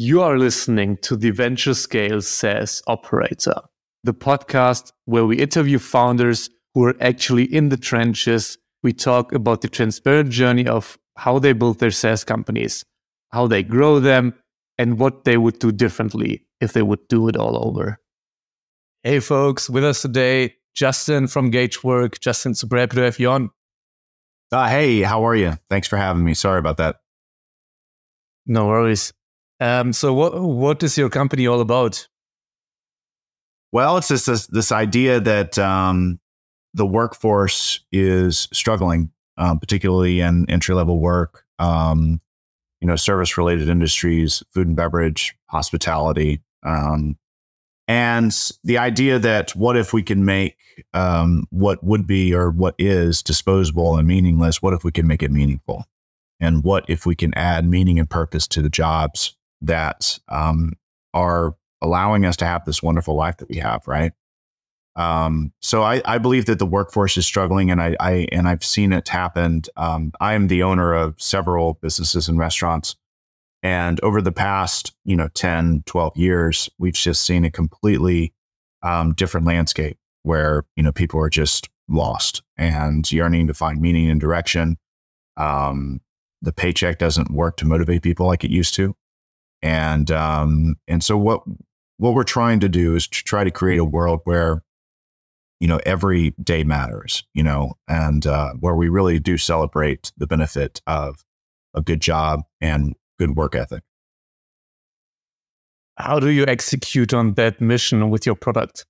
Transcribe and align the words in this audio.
You 0.00 0.22
are 0.22 0.38
listening 0.38 0.98
to 0.98 1.16
the 1.16 1.30
Venture 1.30 1.74
Scale 1.74 2.22
SaaS 2.22 2.80
Operator, 2.86 3.56
the 4.04 4.14
podcast 4.14 4.92
where 5.06 5.26
we 5.26 5.38
interview 5.38 5.80
founders 5.80 6.48
who 6.72 6.84
are 6.84 6.94
actually 7.00 7.52
in 7.52 7.70
the 7.70 7.76
trenches. 7.76 8.58
We 8.84 8.92
talk 8.92 9.32
about 9.32 9.60
the 9.60 9.68
transparent 9.68 10.30
journey 10.30 10.68
of 10.68 10.96
how 11.16 11.40
they 11.40 11.52
build 11.52 11.80
their 11.80 11.90
SaaS 11.90 12.22
companies, 12.22 12.84
how 13.30 13.48
they 13.48 13.64
grow 13.64 13.98
them, 13.98 14.34
and 14.78 15.00
what 15.00 15.24
they 15.24 15.36
would 15.36 15.58
do 15.58 15.72
differently 15.72 16.46
if 16.60 16.74
they 16.74 16.82
would 16.82 17.08
do 17.08 17.26
it 17.26 17.34
all 17.36 17.66
over. 17.66 17.98
Hey, 19.02 19.18
folks, 19.18 19.68
with 19.68 19.82
us 19.82 20.02
today, 20.02 20.54
Justin 20.76 21.26
from 21.26 21.50
Gagework. 21.50 22.20
Justin, 22.20 22.54
super 22.54 22.76
happy 22.76 22.94
to 22.94 23.02
have 23.02 23.18
you 23.18 23.30
on. 23.30 23.50
Uh, 24.52 24.68
hey, 24.68 25.00
how 25.00 25.26
are 25.26 25.34
you? 25.34 25.54
Thanks 25.68 25.88
for 25.88 25.96
having 25.96 26.22
me. 26.22 26.34
Sorry 26.34 26.60
about 26.60 26.76
that. 26.76 27.00
No 28.46 28.68
worries. 28.68 29.12
Um, 29.60 29.92
so, 29.92 30.12
what 30.14 30.40
what 30.40 30.82
is 30.82 30.96
your 30.96 31.10
company 31.10 31.46
all 31.46 31.60
about? 31.60 32.06
Well, 33.72 33.98
it's 33.98 34.08
just 34.08 34.26
this, 34.26 34.46
this 34.46 34.72
idea 34.72 35.20
that 35.20 35.58
um, 35.58 36.20
the 36.74 36.86
workforce 36.86 37.80
is 37.92 38.48
struggling, 38.52 39.10
um, 39.36 39.58
particularly 39.58 40.20
in 40.20 40.48
entry 40.48 40.74
level 40.74 40.98
work, 40.98 41.44
um, 41.58 42.20
you 42.80 42.86
know, 42.86 42.96
service 42.96 43.36
related 43.36 43.68
industries, 43.68 44.42
food 44.50 44.68
and 44.68 44.76
beverage, 44.76 45.36
hospitality. 45.48 46.40
Um, 46.62 47.18
and 47.86 48.34
the 48.64 48.78
idea 48.78 49.18
that 49.18 49.50
what 49.54 49.76
if 49.76 49.92
we 49.92 50.02
can 50.02 50.24
make 50.24 50.56
um, 50.94 51.46
what 51.50 51.82
would 51.82 52.06
be 52.06 52.34
or 52.34 52.50
what 52.50 52.74
is 52.78 53.22
disposable 53.22 53.96
and 53.96 54.06
meaningless, 54.06 54.62
what 54.62 54.74
if 54.74 54.84
we 54.84 54.92
can 54.92 55.06
make 55.06 55.22
it 55.22 55.30
meaningful? 55.30 55.84
And 56.40 56.62
what 56.62 56.84
if 56.88 57.04
we 57.04 57.16
can 57.16 57.34
add 57.34 57.68
meaning 57.68 57.98
and 57.98 58.08
purpose 58.08 58.46
to 58.48 58.62
the 58.62 58.68
jobs 58.68 59.34
that 59.60 60.18
um, 60.28 60.72
are 61.14 61.54
allowing 61.82 62.24
us 62.24 62.36
to 62.38 62.46
have 62.46 62.64
this 62.64 62.82
wonderful 62.82 63.14
life 63.14 63.36
that 63.38 63.48
we 63.48 63.56
have, 63.56 63.86
right? 63.86 64.12
Um, 64.96 65.52
so 65.62 65.82
I, 65.84 66.02
I, 66.04 66.18
believe 66.18 66.46
that 66.46 66.58
the 66.58 66.66
workforce 66.66 67.16
is 67.16 67.24
struggling, 67.24 67.70
and 67.70 67.80
I, 67.80 67.96
I 68.00 68.26
and 68.32 68.48
I've 68.48 68.64
seen 68.64 68.92
it 68.92 69.08
happen. 69.08 69.62
Um, 69.76 70.12
I 70.20 70.34
am 70.34 70.48
the 70.48 70.64
owner 70.64 70.92
of 70.92 71.14
several 71.22 71.74
businesses 71.74 72.28
and 72.28 72.36
restaurants, 72.36 72.96
and 73.62 74.02
over 74.02 74.20
the 74.20 74.32
past 74.32 74.92
you 75.04 75.14
know 75.14 75.28
10, 75.28 75.84
12 75.86 76.16
years, 76.16 76.68
we've 76.78 76.94
just 76.94 77.24
seen 77.24 77.44
a 77.44 77.50
completely 77.50 78.32
um, 78.82 79.12
different 79.14 79.46
landscape 79.46 79.98
where 80.24 80.64
you 80.74 80.82
know 80.82 80.90
people 80.90 81.20
are 81.20 81.30
just 81.30 81.68
lost 81.88 82.42
and 82.56 83.10
yearning 83.12 83.46
to 83.46 83.54
find 83.54 83.80
meaning 83.80 84.10
and 84.10 84.20
direction. 84.20 84.78
Um, 85.36 86.00
the 86.42 86.52
paycheck 86.52 86.98
doesn't 86.98 87.30
work 87.30 87.56
to 87.58 87.66
motivate 87.66 88.02
people 88.02 88.26
like 88.26 88.42
it 88.42 88.50
used 88.50 88.74
to, 88.74 88.96
and 89.62 90.10
um, 90.10 90.76
and 90.86 91.02
so 91.02 91.16
what 91.16 91.42
what 91.98 92.14
we're 92.14 92.24
trying 92.24 92.60
to 92.60 92.68
do 92.68 92.94
is 92.94 93.08
to 93.08 93.24
try 93.24 93.44
to 93.44 93.50
create 93.50 93.78
a 93.78 93.84
world 93.84 94.20
where 94.24 94.62
you 95.60 95.66
know, 95.66 95.80
every 95.84 96.30
day 96.42 96.62
matters, 96.62 97.24
you 97.34 97.42
know, 97.42 97.74
and 97.88 98.26
uh, 98.26 98.52
where 98.60 98.74
we 98.74 98.88
really 98.88 99.18
do 99.18 99.36
celebrate 99.36 100.12
the 100.16 100.26
benefit 100.26 100.80
of 100.86 101.24
a 101.74 101.82
good 101.82 102.00
job 102.00 102.42
and 102.60 102.94
good 103.18 103.36
work 103.36 103.54
ethic. 103.54 103.82
How 105.96 106.20
do 106.20 106.30
you 106.30 106.46
execute 106.46 107.12
on 107.12 107.34
that 107.34 107.60
mission 107.60 108.08
with 108.10 108.24
your 108.24 108.36
product? 108.36 108.86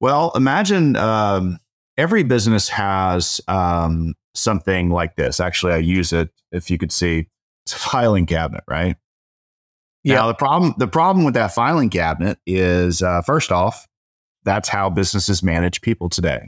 Well, 0.00 0.30
imagine 0.34 0.96
um, 0.96 1.58
every 1.96 2.22
business 2.22 2.68
has 2.68 3.40
um, 3.48 4.14
something 4.34 4.90
like 4.90 5.16
this. 5.16 5.40
Actually, 5.40 5.72
I 5.72 5.78
use 5.78 6.12
it. 6.12 6.28
If 6.52 6.70
you 6.70 6.76
could 6.76 6.92
see, 6.92 7.28
it's 7.64 7.72
a 7.72 7.78
filing 7.78 8.26
cabinet, 8.26 8.64
right? 8.68 8.96
Yeah. 10.04 10.16
Now 10.16 10.26
the 10.28 10.34
problem 10.34 10.74
the 10.78 10.86
problem 10.86 11.24
with 11.24 11.34
that 11.34 11.54
filing 11.54 11.90
cabinet 11.90 12.38
is 12.46 13.02
uh, 13.02 13.22
first 13.22 13.50
off, 13.50 13.88
that's 14.44 14.68
how 14.68 14.90
businesses 14.90 15.42
manage 15.42 15.80
people 15.80 16.08
today. 16.08 16.46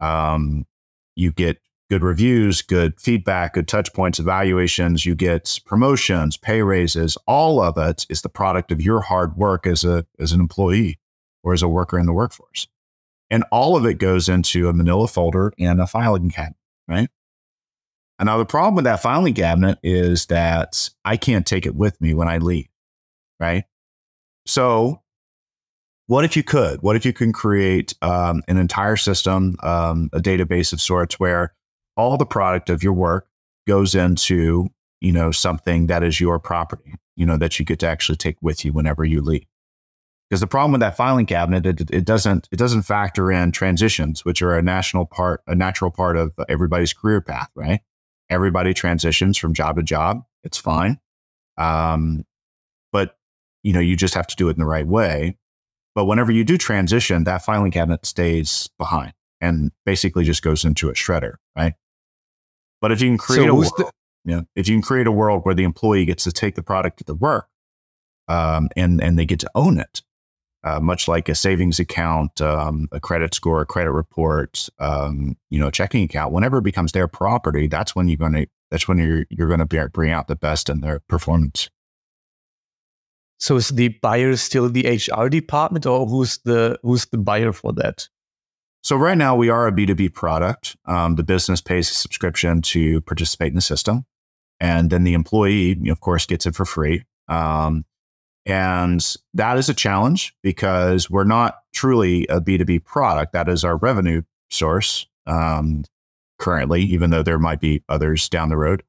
Um, 0.00 0.66
you 1.14 1.32
get 1.32 1.58
good 1.90 2.02
reviews, 2.02 2.62
good 2.62 2.98
feedback, 2.98 3.52
good 3.52 3.68
touch 3.68 3.92
points, 3.92 4.18
evaluations. 4.18 5.04
You 5.04 5.14
get 5.14 5.60
promotions, 5.66 6.38
pay 6.38 6.62
raises. 6.62 7.18
All 7.26 7.60
of 7.62 7.76
it 7.76 8.06
is 8.08 8.22
the 8.22 8.30
product 8.30 8.72
of 8.72 8.80
your 8.80 9.02
hard 9.02 9.36
work 9.36 9.66
as 9.66 9.84
a 9.84 10.06
as 10.18 10.32
an 10.32 10.40
employee 10.40 10.98
or 11.44 11.52
as 11.52 11.62
a 11.62 11.68
worker 11.68 11.98
in 11.98 12.06
the 12.06 12.14
workforce, 12.14 12.66
and 13.30 13.44
all 13.52 13.76
of 13.76 13.84
it 13.84 13.94
goes 13.94 14.30
into 14.30 14.68
a 14.68 14.72
Manila 14.72 15.06
folder 15.06 15.52
and 15.58 15.78
a 15.78 15.86
filing 15.86 16.30
cabinet, 16.30 16.56
right? 16.88 17.10
And 18.22 18.28
now 18.28 18.38
the 18.38 18.46
problem 18.46 18.76
with 18.76 18.84
that 18.84 19.02
filing 19.02 19.34
cabinet 19.34 19.80
is 19.82 20.26
that 20.26 20.88
I 21.04 21.16
can't 21.16 21.44
take 21.44 21.66
it 21.66 21.74
with 21.74 22.00
me 22.00 22.14
when 22.14 22.28
I 22.28 22.38
leave, 22.38 22.68
right? 23.40 23.64
So 24.46 25.02
what 26.06 26.24
if 26.24 26.36
you 26.36 26.44
could? 26.44 26.82
What 26.82 26.94
if 26.94 27.04
you 27.04 27.12
can 27.12 27.32
create 27.32 27.94
um, 28.00 28.44
an 28.46 28.58
entire 28.58 28.94
system, 28.94 29.56
um, 29.64 30.08
a 30.12 30.20
database 30.20 30.72
of 30.72 30.80
sorts, 30.80 31.18
where 31.18 31.52
all 31.96 32.16
the 32.16 32.24
product 32.24 32.70
of 32.70 32.84
your 32.84 32.92
work 32.92 33.26
goes 33.66 33.96
into 33.96 34.68
you 35.00 35.10
know 35.10 35.32
something 35.32 35.88
that 35.88 36.04
is 36.04 36.20
your 36.20 36.38
property, 36.38 36.94
you 37.16 37.26
know 37.26 37.36
that 37.38 37.58
you 37.58 37.64
get 37.64 37.80
to 37.80 37.88
actually 37.88 38.18
take 38.18 38.36
with 38.40 38.64
you 38.64 38.72
whenever 38.72 39.04
you 39.04 39.20
leave. 39.20 39.46
Because 40.30 40.38
the 40.38 40.46
problem 40.46 40.70
with 40.70 40.80
that 40.82 40.96
filing 40.96 41.26
cabinet, 41.26 41.66
it, 41.66 41.90
it 41.90 42.04
doesn't 42.04 42.48
it 42.52 42.56
doesn't 42.56 42.82
factor 42.82 43.32
in 43.32 43.50
transitions, 43.50 44.24
which 44.24 44.42
are 44.42 44.56
a 44.56 44.62
national 44.62 45.06
part, 45.06 45.42
a 45.48 45.56
natural 45.56 45.90
part 45.90 46.16
of 46.16 46.32
everybody's 46.48 46.92
career 46.92 47.20
path, 47.20 47.50
right? 47.56 47.80
Everybody 48.30 48.74
transitions 48.74 49.36
from 49.38 49.54
job 49.54 49.76
to 49.76 49.82
job. 49.82 50.22
It's 50.44 50.58
fine, 50.58 50.98
um, 51.58 52.24
but 52.92 53.16
you 53.62 53.72
know 53.72 53.80
you 53.80 53.96
just 53.96 54.14
have 54.14 54.26
to 54.28 54.36
do 54.36 54.48
it 54.48 54.52
in 54.52 54.58
the 54.60 54.66
right 54.66 54.86
way 54.86 55.36
but 55.94 56.06
whenever 56.06 56.32
you 56.32 56.42
do 56.44 56.56
transition, 56.56 57.24
that 57.24 57.44
filing 57.44 57.70
cabinet 57.70 58.06
stays 58.06 58.68
behind 58.78 59.12
and 59.40 59.72
basically 59.84 60.24
just 60.24 60.42
goes 60.42 60.64
into 60.64 60.88
a 60.88 60.94
shredder, 60.94 61.34
right? 61.54 61.74
But 62.80 62.92
if 62.92 63.02
you 63.02 63.10
can 63.10 63.18
create 63.18 63.44
so 63.44 63.50
a 63.50 63.54
world, 63.54 63.72
the- 63.76 63.90
you 64.24 64.36
know, 64.36 64.46
if 64.56 64.68
you 64.68 64.74
can 64.74 64.82
create 64.82 65.06
a 65.06 65.12
world 65.12 65.42
where 65.44 65.54
the 65.54 65.64
employee 65.64 66.04
gets 66.06 66.24
to 66.24 66.32
take 66.32 66.54
the 66.54 66.62
product 66.62 66.98
to 66.98 67.04
the 67.04 67.14
work 67.14 67.48
um, 68.28 68.68
and 68.76 69.02
and 69.02 69.18
they 69.18 69.26
get 69.26 69.40
to 69.40 69.50
own 69.54 69.78
it, 69.78 70.02
uh, 70.64 70.80
much 70.80 71.08
like 71.08 71.28
a 71.28 71.34
savings 71.34 71.80
account, 71.80 72.40
um, 72.40 72.88
a 72.92 73.00
credit 73.00 73.34
score, 73.34 73.62
a 73.62 73.66
credit 73.66 73.92
report, 73.92 74.68
um, 74.78 75.36
you 75.50 75.58
know, 75.58 75.68
a 75.68 75.72
checking 75.72 76.04
account. 76.04 76.32
Whenever 76.32 76.58
it 76.58 76.64
becomes 76.64 76.92
their 76.92 77.08
property, 77.08 77.66
that's 77.66 77.96
when 77.96 78.08
you're 78.08 78.16
going 78.16 78.32
to 78.34 78.46
that's 78.70 78.86
when 78.86 78.98
you're 78.98 79.26
you're 79.30 79.48
going 79.48 79.66
to 79.66 79.88
bring 79.88 80.12
out 80.12 80.28
the 80.28 80.36
best 80.36 80.68
in 80.68 80.80
their 80.80 81.00
performance. 81.08 81.68
So 83.38 83.56
is 83.56 83.70
the 83.70 83.88
buyer 83.88 84.36
still 84.36 84.68
the 84.68 84.86
HR 84.86 85.28
department, 85.28 85.84
or 85.84 86.06
who's 86.06 86.38
the 86.44 86.78
who's 86.82 87.06
the 87.06 87.18
buyer 87.18 87.52
for 87.52 87.72
that? 87.72 88.08
So 88.84 88.96
right 88.96 89.18
now 89.18 89.34
we 89.36 89.48
are 89.48 89.66
a 89.66 89.72
B 89.72 89.84
two 89.84 89.94
B 89.96 90.08
product. 90.08 90.76
Um, 90.86 91.16
the 91.16 91.24
business 91.24 91.60
pays 91.60 91.90
a 91.90 91.94
subscription 91.94 92.62
to 92.62 93.00
participate 93.02 93.48
in 93.48 93.56
the 93.56 93.60
system, 93.60 94.06
and 94.60 94.90
then 94.90 95.02
the 95.02 95.14
employee, 95.14 95.88
of 95.88 96.00
course, 96.00 96.24
gets 96.24 96.46
it 96.46 96.54
for 96.54 96.64
free. 96.64 97.04
Um, 97.28 97.84
and 98.46 99.16
that 99.34 99.58
is 99.58 99.68
a 99.68 99.74
challenge 99.74 100.34
because 100.42 101.08
we're 101.10 101.24
not 101.24 101.60
truly 101.72 102.26
a 102.28 102.40
B 102.40 102.58
two 102.58 102.64
B 102.64 102.78
product. 102.78 103.32
That 103.32 103.48
is 103.48 103.64
our 103.64 103.76
revenue 103.76 104.22
source 104.50 105.06
um, 105.26 105.84
currently, 106.38 106.82
even 106.82 107.10
though 107.10 107.22
there 107.22 107.38
might 107.38 107.60
be 107.60 107.82
others 107.88 108.28
down 108.28 108.48
the 108.48 108.56
road. 108.56 108.82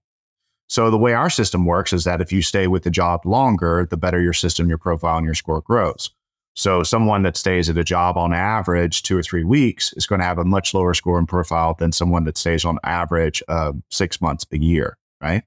So 0.68 0.92
the 0.92 0.98
way 0.98 1.14
our 1.14 1.30
system 1.30 1.64
works 1.64 1.94
is 1.94 2.04
that 2.04 2.20
if 2.20 2.34
you 2.34 2.42
stay 2.42 2.68
with 2.68 2.84
the 2.84 2.92
job 2.92 3.26
longer, 3.26 3.88
the 3.90 3.96
better 3.96 4.22
your 4.22 4.34
system, 4.34 4.68
your 4.68 4.78
profile, 4.78 5.16
and 5.16 5.26
your 5.26 5.34
score 5.34 5.62
grows. 5.62 6.10
So 6.58 6.84
someone 6.84 7.24
that 7.24 7.38
stays 7.38 7.70
at 7.70 7.78
a 7.78 7.86
job 7.86 8.18
on 8.18 8.34
average 8.34 9.04
two 9.04 9.18
or 9.18 9.24
three 9.24 9.46
weeks 9.46 9.94
is 9.94 10.06
going 10.06 10.20
to 10.20 10.26
have 10.26 10.38
a 10.38 10.44
much 10.44 10.74
lower 10.74 10.94
score 10.94 11.18
and 11.18 11.28
profile 11.28 11.74
than 11.80 11.94
someone 11.94 12.26
that 12.26 12.38
stays 12.38 12.66
on 12.66 12.80
average 12.84 13.42
uh, 13.48 13.72
six 13.92 14.20
months 14.20 14.46
a 14.52 14.58
year, 14.58 14.98
right? 15.22 15.44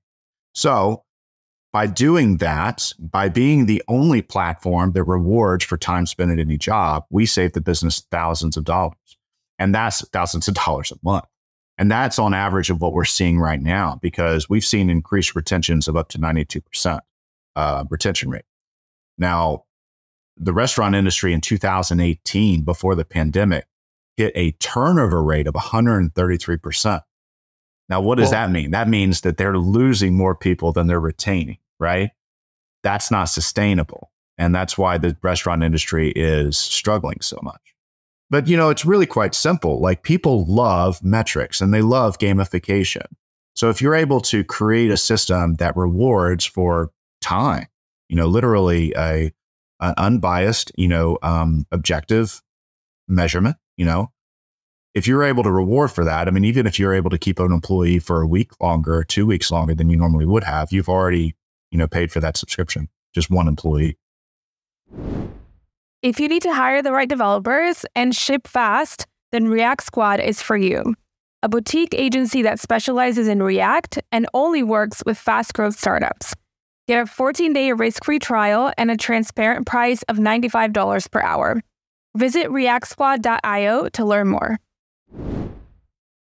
So 0.55 1.05
by 1.73 1.87
doing 1.87 2.39
that, 2.39 2.93
by 2.99 3.29
being 3.29 3.67
the 3.67 3.83
only 3.89 4.23
platform 4.23 4.93
that 4.93 5.05
rewards 5.05 5.65
for 5.65 5.77
time 5.77 6.07
spent 6.07 6.33
at 6.33 6.39
any 6.39 6.59
job, 6.59 7.05
we 7.11 7.27
save 7.27 7.53
the 7.53 7.61
business 7.61 8.01
thousands 8.11 8.57
of 8.57 8.65
dollars. 8.65 8.97
And 9.59 9.75
that's 9.75 10.07
thousands 10.09 10.49
of 10.49 10.55
dollars 10.55 10.91
a 10.91 10.97
month. 11.03 11.25
And 11.79 11.91
that's 11.91 12.19
on 12.19 12.35
average 12.35 12.71
of 12.71 12.81
what 12.81 12.93
we're 12.93 13.05
seeing 13.05 13.39
right 13.39 13.61
now 13.61 13.99
because 14.03 14.51
we've 14.51 14.65
seen 14.65 14.91
increased 14.91 15.35
retentions 15.35 15.89
of 15.89 15.97
up 15.97 16.09
to 16.11 16.19
92% 16.19 17.01
uh, 17.57 17.85
retention 17.89 18.31
rate. 18.31 18.45
Now, 19.17 19.65
the 20.37 20.53
restaurant 20.53 20.95
industry 20.95 21.33
in 21.33 21.41
2018, 21.41 22.63
before 22.63 22.95
the 22.95 23.05
pandemic, 23.05 23.67
hit 24.17 24.33
a 24.35 24.53
turnover 24.53 25.23
rate 25.23 25.47
of 25.47 25.55
133%. 25.55 27.01
Now, 27.91 28.01
what 28.01 28.19
does 28.19 28.31
well, 28.31 28.47
that 28.47 28.53
mean? 28.53 28.71
That 28.71 28.89
means 28.89 29.23
that 29.23 29.37
they're 29.37 29.59
losing 29.59 30.17
more 30.17 30.37
people 30.37 30.73
than 30.73 30.87
they're 30.87 31.01
retaining, 31.01 31.59
right? 31.81 32.11
That's 32.85 33.11
not 33.11 33.25
sustainable. 33.25 34.13
And 34.39 34.55
that's 34.55 34.79
why 34.79 34.97
the 34.97 35.17
restaurant 35.23 35.65
industry 35.65 36.13
is 36.13 36.57
struggling 36.57 37.21
so 37.21 37.39
much. 37.43 37.61
But, 38.31 38.47
you 38.47 38.57
know, 38.57 38.71
it's 38.71 38.85
really 38.85 39.07
quite 39.07 39.35
simple. 39.35 39.81
Like 39.81 40.05
people 40.05 40.47
love 40.47 41.03
metrics 41.03 41.61
and 41.61 41.75
they 41.75 41.83
love 41.83 42.19
gamification. 42.19 43.07
So 43.57 43.69
if 43.69 43.83
you're 43.83 43.97
able 43.97 44.21
to 44.23 44.45
create 44.45 44.93
a 44.93 44.97
system 44.97 45.57
that 45.57 45.77
rewards 45.77 46.45
for 46.45 46.93
time, 47.21 47.67
you 48.09 48.17
know, 48.17 48.27
literally 48.27 48.95
a 48.97 49.33
an 49.81 49.95
unbiased, 49.97 50.71
you 50.77 50.89
know, 50.89 51.19
um, 51.23 51.67
objective 51.73 52.41
measurement, 53.09 53.57
you 53.77 53.85
know, 53.85 54.13
if 54.95 55.07
you're 55.07 55.23
able 55.23 55.43
to 55.43 55.53
reward 55.53 55.91
for 55.91 56.05
that, 56.05 56.27
I 56.27 56.31
mean, 56.31 56.45
even 56.45 56.67
if 56.67 56.79
you're 56.79 56.95
able 56.95 57.11
to 57.11 57.19
keep 57.19 57.39
an 57.39 57.53
employee 57.53 57.99
for 57.99 58.21
a 58.21 58.27
week 58.27 58.51
longer, 58.61 59.05
two 59.05 59.27
weeks 59.27 59.51
longer 59.51 59.75
than 59.75 59.89
you 59.89 59.97
normally 59.97 60.27
would 60.27 60.45
have, 60.45 60.73
you've 60.73 60.89
already, 60.89 61.37
you 61.71 61.79
know, 61.79 61.87
paid 61.87 62.11
for 62.11 62.21
that 62.21 62.37
subscription, 62.37 62.89
just 63.15 63.31
one 63.31 63.47
employee. 63.47 63.97
If 66.03 66.19
you 66.19 66.29
need 66.29 66.43
to 66.43 66.53
hire 66.53 66.83
the 66.83 66.93
right 66.93 67.09
developers 67.09 67.85
and 67.95 68.17
ship 68.17 68.49
fast, 68.49 69.07
then 69.33 69.49
React 69.49 69.83
Squad 69.85 70.21
is 70.21 70.43
for 70.43 70.57
you. 70.57 70.95
A 71.43 71.49
boutique 71.49 71.95
agency 71.95 72.43
that 72.43 72.59
specializes 72.59 73.29
in 73.29 73.43
React 73.43 74.01
and 74.11 74.27
only 74.35 74.63
works 74.63 75.03
with 75.07 75.17
fast 75.17 75.55
growth 75.55 75.79
startups. 75.79 76.35
Get 76.89 77.03
a 77.03 77.07
14 77.07 77.53
day 77.53 77.73
risk 77.73 78.05
free 78.05 78.19
trial 78.19 78.73
and 78.77 78.91
a 78.91 78.97
transparent 78.97 79.67
price 79.67 80.03
of 80.05 80.17
$95 80.17 81.11
per 81.11 81.23
hour. 81.23 81.63
Visit 82.17 82.49
reactsquad.io 82.49 83.89
to 83.91 84.05
learn 84.05 84.29
more. 84.29 84.59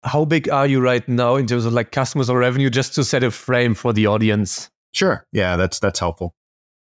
How 0.04 0.26
big 0.26 0.50
are 0.50 0.68
you 0.68 0.82
right 0.82 1.08
now 1.08 1.36
in 1.36 1.48
terms 1.48 1.66
of 1.66 1.74
like 1.74 1.92
customers 1.92 2.30
or 2.30 2.40
revenue, 2.40 2.70
just 2.70 2.96
to 2.96 3.04
set 3.04 3.24
a 3.24 3.32
frame 3.32 3.74
for 3.74 3.94
the 3.94 4.08
audience? 4.08 4.70
Sure. 4.92 5.26
Yeah, 5.32 5.56
that's 5.56 5.80
that's 5.80 6.00
helpful. 6.00 6.36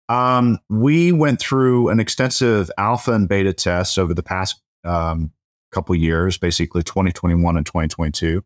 Um, 0.09 0.59
we 0.69 1.11
went 1.11 1.39
through 1.39 1.89
an 1.89 1.99
extensive 1.99 2.69
alpha 2.77 3.13
and 3.13 3.29
beta 3.29 3.53
test 3.53 3.97
over 3.97 4.13
the 4.13 4.23
past 4.23 4.61
um, 4.83 5.31
couple 5.71 5.95
years, 5.95 6.37
basically 6.37 6.83
2021 6.83 7.57
and 7.57 7.65
2022. 7.65 8.43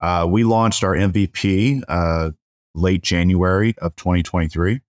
Uh, 0.00 0.26
we 0.28 0.44
launched 0.44 0.84
our 0.84 0.94
MVP 0.94 1.82
uh, 1.88 2.30
late 2.74 3.02
January 3.02 3.74
of 3.78 3.94
2023. 3.96 4.80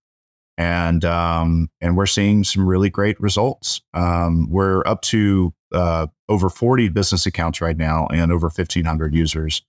And 0.58 1.04
um, 1.04 1.70
and 1.82 1.98
we're 1.98 2.06
seeing 2.06 2.44
some 2.44 2.68
really 2.68 2.90
great 2.90 3.20
results. 3.20 3.82
Um, 3.94 4.48
we're 4.50 4.84
up 4.86 5.02
to 5.04 5.54
uh, 5.74 6.08
over 6.30 6.50
40 6.50 6.90
business 6.90 7.26
accounts 7.26 7.60
right 7.60 7.78
now 7.78 8.08
and 8.08 8.32
over 8.32 8.48
1,500 8.48 9.16
users 9.16 9.64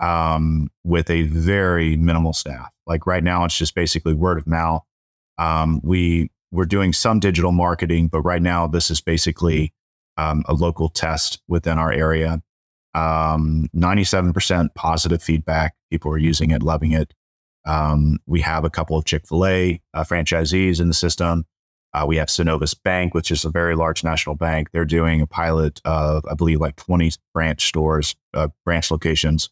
um, 0.00 0.68
with 0.82 1.08
a 1.10 1.22
very 1.22 1.96
minimal 1.96 2.32
staff. 2.32 2.70
Like 2.86 3.06
right 3.06 3.22
now, 3.22 3.44
it's 3.44 3.56
just 3.56 3.74
basically 3.74 4.14
word 4.14 4.38
of 4.38 4.46
mouth. 4.46 4.82
Um, 5.38 5.80
we 5.82 6.30
we're 6.52 6.64
doing 6.64 6.92
some 6.92 7.18
digital 7.18 7.52
marketing, 7.52 8.08
but 8.08 8.20
right 8.22 8.42
now 8.42 8.66
this 8.66 8.90
is 8.90 9.00
basically 9.00 9.72
um, 10.16 10.44
a 10.48 10.54
local 10.54 10.88
test 10.88 11.40
within 11.48 11.78
our 11.78 11.92
area. 11.92 12.40
Um, 12.94 13.68
97% 13.74 14.72
positive 14.76 15.20
feedback. 15.20 15.74
People 15.90 16.12
are 16.12 16.18
using 16.18 16.52
it, 16.52 16.62
loving 16.62 16.92
it. 16.92 17.12
Um, 17.64 18.18
we 18.26 18.40
have 18.40 18.64
a 18.64 18.70
couple 18.70 18.96
of 18.96 19.04
Chick 19.04 19.26
fil 19.26 19.46
A 19.46 19.80
uh, 19.94 20.04
franchisees 20.04 20.80
in 20.80 20.88
the 20.88 20.94
system. 20.94 21.46
Uh, 21.92 22.04
we 22.06 22.16
have 22.16 22.28
Synovus 22.28 22.74
Bank, 22.82 23.14
which 23.14 23.30
is 23.30 23.44
a 23.44 23.50
very 23.50 23.76
large 23.76 24.02
national 24.02 24.34
bank. 24.34 24.70
They're 24.72 24.84
doing 24.84 25.20
a 25.20 25.26
pilot 25.28 25.80
of, 25.84 26.24
I 26.28 26.34
believe, 26.34 26.60
like 26.60 26.74
20 26.76 27.12
branch 27.32 27.66
stores, 27.66 28.16
uh, 28.34 28.48
branch 28.64 28.90
locations 28.90 29.48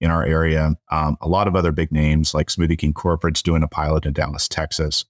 in 0.00 0.10
our 0.10 0.24
area. 0.24 0.74
Um, 0.90 1.16
a 1.20 1.28
lot 1.28 1.46
of 1.46 1.54
other 1.54 1.70
big 1.70 1.92
names 1.92 2.34
like 2.34 2.48
Smoothie 2.48 2.76
King 2.76 2.92
Corporate's 2.92 3.42
doing 3.42 3.62
a 3.62 3.68
pilot 3.68 4.06
in 4.06 4.12
Dallas, 4.12 4.48
Texas. 4.48 5.04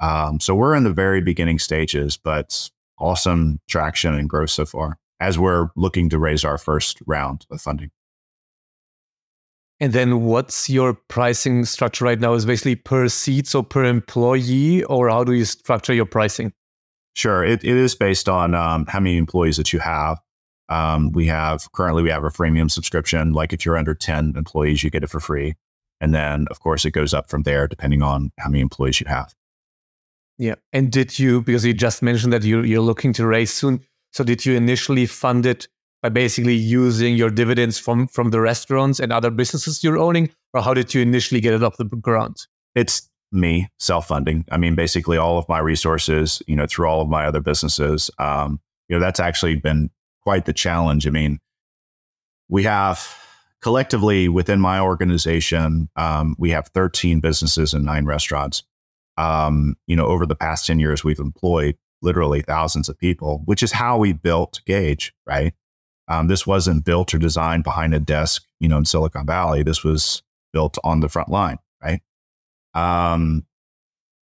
Um, 0.00 0.38
so 0.38 0.54
we're 0.54 0.74
in 0.74 0.84
the 0.84 0.92
very 0.92 1.22
beginning 1.22 1.58
stages, 1.58 2.18
but 2.18 2.70
awesome 2.98 3.60
traction 3.66 4.12
and 4.12 4.28
growth 4.28 4.50
so 4.50 4.66
far 4.66 4.98
as 5.20 5.38
we're 5.38 5.70
looking 5.74 6.10
to 6.10 6.18
raise 6.18 6.44
our 6.44 6.58
first 6.58 6.98
round 7.06 7.46
of 7.50 7.62
funding. 7.62 7.90
And 9.78 9.92
then 9.92 10.22
what's 10.22 10.70
your 10.70 10.94
pricing 11.08 11.64
structure 11.66 12.04
right 12.06 12.18
now? 12.18 12.32
Is 12.32 12.46
basically 12.46 12.76
per 12.76 13.08
seat, 13.08 13.46
so 13.46 13.62
per 13.62 13.84
employee, 13.84 14.84
or 14.84 15.10
how 15.10 15.22
do 15.24 15.32
you 15.32 15.44
structure 15.44 15.92
your 15.92 16.06
pricing? 16.06 16.52
Sure, 17.14 17.44
it, 17.44 17.64
it 17.64 17.76
is 17.76 17.94
based 17.94 18.28
on 18.28 18.54
um, 18.54 18.86
how 18.86 19.00
many 19.00 19.16
employees 19.16 19.56
that 19.56 19.72
you 19.72 19.78
have. 19.78 20.18
Um, 20.68 21.12
we 21.12 21.26
have 21.26 21.70
currently 21.72 22.02
we 22.02 22.10
have 22.10 22.24
a 22.24 22.28
freemium 22.28 22.70
subscription. 22.70 23.32
Like 23.32 23.52
if 23.52 23.64
you're 23.64 23.78
under 23.78 23.94
10 23.94 24.34
employees, 24.36 24.82
you 24.82 24.90
get 24.90 25.04
it 25.04 25.10
for 25.10 25.20
free. 25.20 25.54
And 26.00 26.14
then 26.14 26.46
of 26.50 26.60
course 26.60 26.84
it 26.84 26.90
goes 26.90 27.14
up 27.14 27.30
from 27.30 27.42
there 27.42 27.68
depending 27.68 28.02
on 28.02 28.32
how 28.38 28.50
many 28.50 28.60
employees 28.60 29.00
you 29.00 29.06
have. 29.08 29.32
Yeah. 30.38 30.56
And 30.72 30.90
did 30.92 31.18
you, 31.18 31.40
because 31.40 31.64
you 31.64 31.72
just 31.72 32.02
mentioned 32.02 32.32
that 32.32 32.44
you, 32.44 32.62
you're 32.62 32.82
looking 32.82 33.12
to 33.14 33.26
raise 33.26 33.52
soon. 33.52 33.80
So 34.12 34.24
did 34.24 34.44
you 34.44 34.54
initially 34.54 35.06
fund 35.06 35.46
it 35.46 35.68
by 36.06 36.10
basically 36.10 36.54
using 36.54 37.16
your 37.16 37.30
dividends 37.30 37.80
from 37.80 38.06
from 38.06 38.30
the 38.30 38.40
restaurants 38.40 39.00
and 39.00 39.12
other 39.12 39.30
businesses 39.30 39.82
you're 39.82 39.98
owning, 39.98 40.30
or 40.54 40.62
how 40.62 40.72
did 40.72 40.94
you 40.94 41.02
initially 41.02 41.40
get 41.40 41.52
it 41.52 41.64
off 41.64 41.76
the 41.78 41.84
ground? 41.84 42.36
It's 42.76 43.10
me 43.32 43.68
self-funding. 43.80 44.44
I 44.52 44.56
mean, 44.56 44.76
basically 44.76 45.16
all 45.16 45.36
of 45.36 45.48
my 45.48 45.58
resources, 45.58 46.42
you 46.46 46.54
know, 46.54 46.66
through 46.66 46.86
all 46.86 47.00
of 47.00 47.08
my 47.08 47.26
other 47.26 47.40
businesses. 47.40 48.08
Um, 48.20 48.60
you 48.88 48.94
know, 48.96 49.00
that's 49.00 49.18
actually 49.18 49.56
been 49.56 49.90
quite 50.22 50.44
the 50.44 50.52
challenge. 50.52 51.08
I 51.08 51.10
mean, 51.10 51.40
we 52.48 52.62
have 52.62 53.18
collectively 53.60 54.28
within 54.28 54.60
my 54.60 54.78
organization, 54.78 55.88
um, 55.96 56.36
we 56.38 56.50
have 56.50 56.68
13 56.68 57.18
businesses 57.18 57.74
and 57.74 57.84
nine 57.84 58.04
restaurants. 58.04 58.62
Um, 59.16 59.74
you 59.88 59.96
know, 59.96 60.06
over 60.06 60.24
the 60.24 60.36
past 60.36 60.66
10 60.66 60.78
years, 60.78 61.02
we've 61.02 61.18
employed 61.18 61.76
literally 62.00 62.42
thousands 62.42 62.88
of 62.88 62.96
people, 62.96 63.42
which 63.46 63.64
is 63.64 63.72
how 63.72 63.98
we 63.98 64.12
built 64.12 64.60
Gage, 64.66 65.12
right? 65.26 65.52
Um, 66.08 66.28
this 66.28 66.46
wasn't 66.46 66.84
built 66.84 67.14
or 67.14 67.18
designed 67.18 67.64
behind 67.64 67.94
a 67.94 68.00
desk, 68.00 68.44
you 68.60 68.68
know, 68.68 68.78
in 68.78 68.84
Silicon 68.84 69.26
Valley. 69.26 69.62
This 69.62 69.82
was 69.82 70.22
built 70.52 70.78
on 70.84 71.00
the 71.00 71.08
front 71.08 71.28
line, 71.28 71.58
right? 71.82 72.00
Um, 72.74 73.44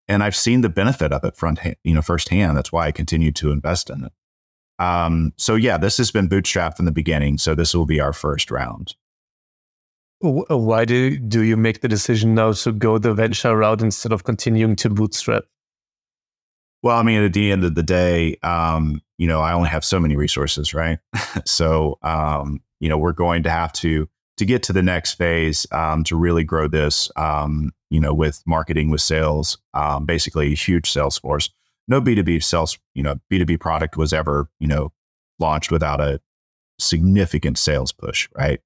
and 0.07 0.23
I've 0.23 0.37
seen 0.37 0.61
the 0.61 0.69
benefit 0.69 1.13
of 1.13 1.25
it 1.25 1.37
front, 1.37 1.59
you 1.83 1.95
know, 1.95 2.03
firsthand. 2.03 2.57
That's 2.57 2.73
why 2.73 2.87
I 2.87 2.93
continue 2.93 3.33
to 3.33 3.51
invest 3.51 3.91
in 3.91 4.05
it. 4.05 4.13
Um, 4.79 5.33
so 5.37 5.55
yeah, 5.55 5.79
this 5.79 5.97
has 5.99 6.11
been 6.11 6.29
bootstrapped 6.29 6.77
from 6.77 6.85
the 6.85 6.93
beginning. 6.93 7.39
So 7.39 7.55
this 7.55 7.75
will 7.75 7.87
be 7.87 8.01
our 8.01 8.13
first 8.13 8.51
round. 8.51 8.95
Why 10.21 10.85
do 10.85 11.19
do 11.19 11.43
you 11.43 11.57
make 11.57 11.81
the 11.81 11.89
decision 11.89 12.35
now 12.35 12.53
to 12.53 12.73
go 12.73 12.99
the 12.99 13.13
venture 13.13 13.57
route 13.57 13.83
instead 13.83 14.13
of 14.13 14.25
continuing 14.25 14.75
to 14.77 14.89
bootstrap? 14.89 15.45
Well, 16.83 16.97
I 16.97 17.03
mean, 17.03 17.23
at 17.23 17.33
the 17.33 17.53
end 17.53 17.65
of 17.65 17.75
the 17.75 17.83
day, 17.83 18.37
um, 18.43 19.03
you 19.19 19.27
know, 19.27 19.41
I 19.41 19.53
only 19.53 19.69
have 19.69 19.85
so 19.85 20.01
many 20.01 20.17
resources, 20.17 20.75
right? 20.75 20.99
so, 21.45 21.99
um, 22.03 22.61
you 22.81 22.89
know, 22.89 22.99
we're 22.99 23.13
going 23.13 23.43
to 23.45 23.51
have 23.51 23.73
to 23.75 24.09
to 24.37 24.45
get 24.45 24.65
to 24.65 24.73
the 24.73 24.83
next 24.83 25.15
phase 25.15 25.67
um, 25.71 26.03
to 26.05 26.17
really 26.17 26.43
grow 26.43 26.67
this. 26.67 27.11
Um, 27.17 27.73
you 27.91 28.01
know, 28.01 28.13
with 28.13 28.43
marketing, 28.47 28.91
with 28.91 29.01
sales, 29.01 29.59
um, 29.75 30.05
basically 30.05 30.53
a 30.53 30.57
huge 30.57 30.91
sales 30.91 31.19
force. 31.19 31.49
No 31.87 32.01
B 32.01 32.15
two 32.15 32.25
B 32.25 32.41
sales, 32.41 32.79
you 32.95 33.03
know, 33.03 33.17
B 33.29 33.39
two 33.39 33.45
B 33.45 33.57
product 33.57 33.97
was 33.97 34.13
ever, 34.13 34.49
you 34.59 34.67
know, 34.67 34.93
launched 35.39 35.71
without 35.71 36.01
a 36.01 36.21
significant 36.79 37.59
sales 37.59 37.93
push, 37.93 38.29
right? 38.37 38.61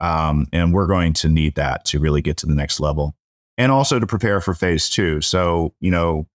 Um, 0.00 0.48
and 0.52 0.74
we're 0.74 0.88
going 0.88 1.12
to 1.14 1.28
need 1.28 1.54
that 1.54 1.84
to 1.86 2.00
really 2.00 2.20
get 2.20 2.36
to 2.38 2.46
the 2.46 2.54
next 2.54 2.80
level 2.80 3.14
and 3.56 3.70
also 3.70 3.98
to 3.98 4.06
prepare 4.06 4.40
for 4.40 4.54
phase 4.54 4.90
two. 4.90 5.20
So, 5.20 5.74
you 5.80 5.90
know, 5.90 6.26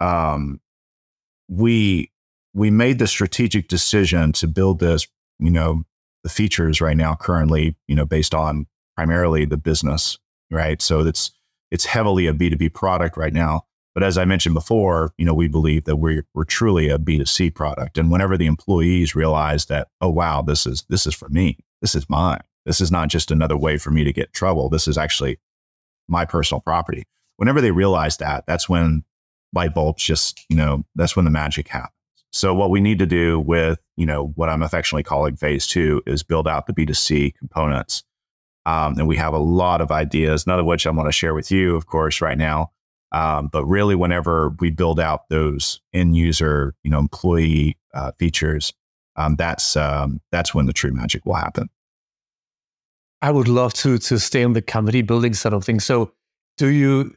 um, 0.00 0.60
we, 1.48 2.10
we 2.54 2.70
made 2.70 2.98
the 2.98 3.06
strategic 3.06 3.68
decision 3.68 4.32
to 4.32 4.48
build 4.48 4.80
this, 4.80 5.06
you 5.38 5.50
know, 5.50 5.84
the 6.22 6.28
features 6.28 6.80
right 6.80 6.96
now 6.96 7.14
currently, 7.14 7.76
you 7.86 7.94
know, 7.94 8.04
based 8.04 8.34
on 8.34 8.66
primarily 8.96 9.44
the 9.44 9.56
business, 9.56 10.18
right? 10.50 10.82
So 10.82 11.00
it's, 11.00 11.30
it's 11.70 11.84
heavily 11.84 12.26
a 12.26 12.32
B2B 12.32 12.74
product 12.74 13.16
right 13.16 13.32
now. 13.32 13.62
But 13.94 14.02
as 14.02 14.18
I 14.18 14.24
mentioned 14.24 14.54
before, 14.54 15.12
you 15.18 15.24
know, 15.24 15.34
we 15.34 15.48
believe 15.48 15.84
that 15.84 15.96
we're, 15.96 16.24
we're 16.34 16.44
truly 16.44 16.88
a 16.88 16.98
B2C 16.98 17.54
product. 17.54 17.98
And 17.98 18.10
whenever 18.10 18.36
the 18.36 18.46
employees 18.46 19.14
realize 19.14 19.66
that, 19.66 19.88
oh, 20.00 20.10
wow, 20.10 20.42
this 20.42 20.66
is, 20.66 20.84
this 20.88 21.06
is 21.06 21.14
for 21.14 21.28
me, 21.28 21.58
this 21.80 21.94
is 21.94 22.08
mine. 22.08 22.40
This 22.64 22.80
is 22.80 22.92
not 22.92 23.08
just 23.08 23.30
another 23.30 23.56
way 23.56 23.78
for 23.78 23.90
me 23.90 24.04
to 24.04 24.12
get 24.12 24.32
trouble. 24.32 24.68
This 24.68 24.88
is 24.88 24.98
actually 24.98 25.38
my 26.08 26.24
personal 26.24 26.60
property. 26.60 27.04
Whenever 27.36 27.60
they 27.60 27.70
realize 27.70 28.18
that, 28.18 28.44
that's 28.46 28.68
when 28.68 29.04
light 29.52 29.74
bulbs 29.74 30.02
just, 30.02 30.44
you 30.48 30.56
know, 30.56 30.84
that's 30.94 31.16
when 31.16 31.24
the 31.24 31.30
magic 31.30 31.68
happens. 31.68 31.92
So 32.32 32.54
what 32.54 32.70
we 32.70 32.80
need 32.80 32.98
to 32.98 33.06
do 33.06 33.40
with, 33.40 33.78
you 33.96 34.06
know, 34.06 34.32
what 34.36 34.48
I'm 34.48 34.62
affectionately 34.62 35.02
calling 35.02 35.36
phase 35.36 35.66
two 35.66 36.02
is 36.06 36.22
build 36.22 36.46
out 36.46 36.66
the 36.66 36.72
B2C 36.72 37.34
components. 37.34 38.04
Um, 38.66 38.98
and 38.98 39.08
we 39.08 39.16
have 39.16 39.32
a 39.32 39.38
lot 39.38 39.80
of 39.80 39.90
ideas, 39.90 40.46
none 40.46 40.58
of 40.58 40.66
which 40.66 40.86
I 40.86 40.90
want 40.90 41.08
to 41.08 41.12
share 41.12 41.34
with 41.34 41.50
you, 41.50 41.74
of 41.74 41.86
course, 41.86 42.20
right 42.20 42.36
now. 42.36 42.70
Um, 43.12 43.48
but 43.50 43.64
really, 43.64 43.94
whenever 43.94 44.50
we 44.60 44.70
build 44.70 45.00
out 45.00 45.28
those 45.30 45.80
end 45.94 46.16
user, 46.16 46.74
you 46.82 46.90
know, 46.90 46.98
employee 46.98 47.78
uh, 47.94 48.12
features, 48.18 48.74
um, 49.16 49.36
that's 49.36 49.76
um, 49.76 50.20
that's 50.30 50.54
when 50.54 50.66
the 50.66 50.74
true 50.74 50.92
magic 50.92 51.24
will 51.24 51.34
happen. 51.34 51.70
I 53.22 53.30
would 53.30 53.48
love 53.48 53.72
to 53.74 53.96
to 53.96 54.18
stay 54.18 54.44
on 54.44 54.52
the 54.52 54.62
company 54.62 55.00
building 55.00 55.32
side 55.32 55.54
of 55.54 55.64
things. 55.64 55.84
So, 55.84 56.12
do 56.58 56.68
you 56.68 57.16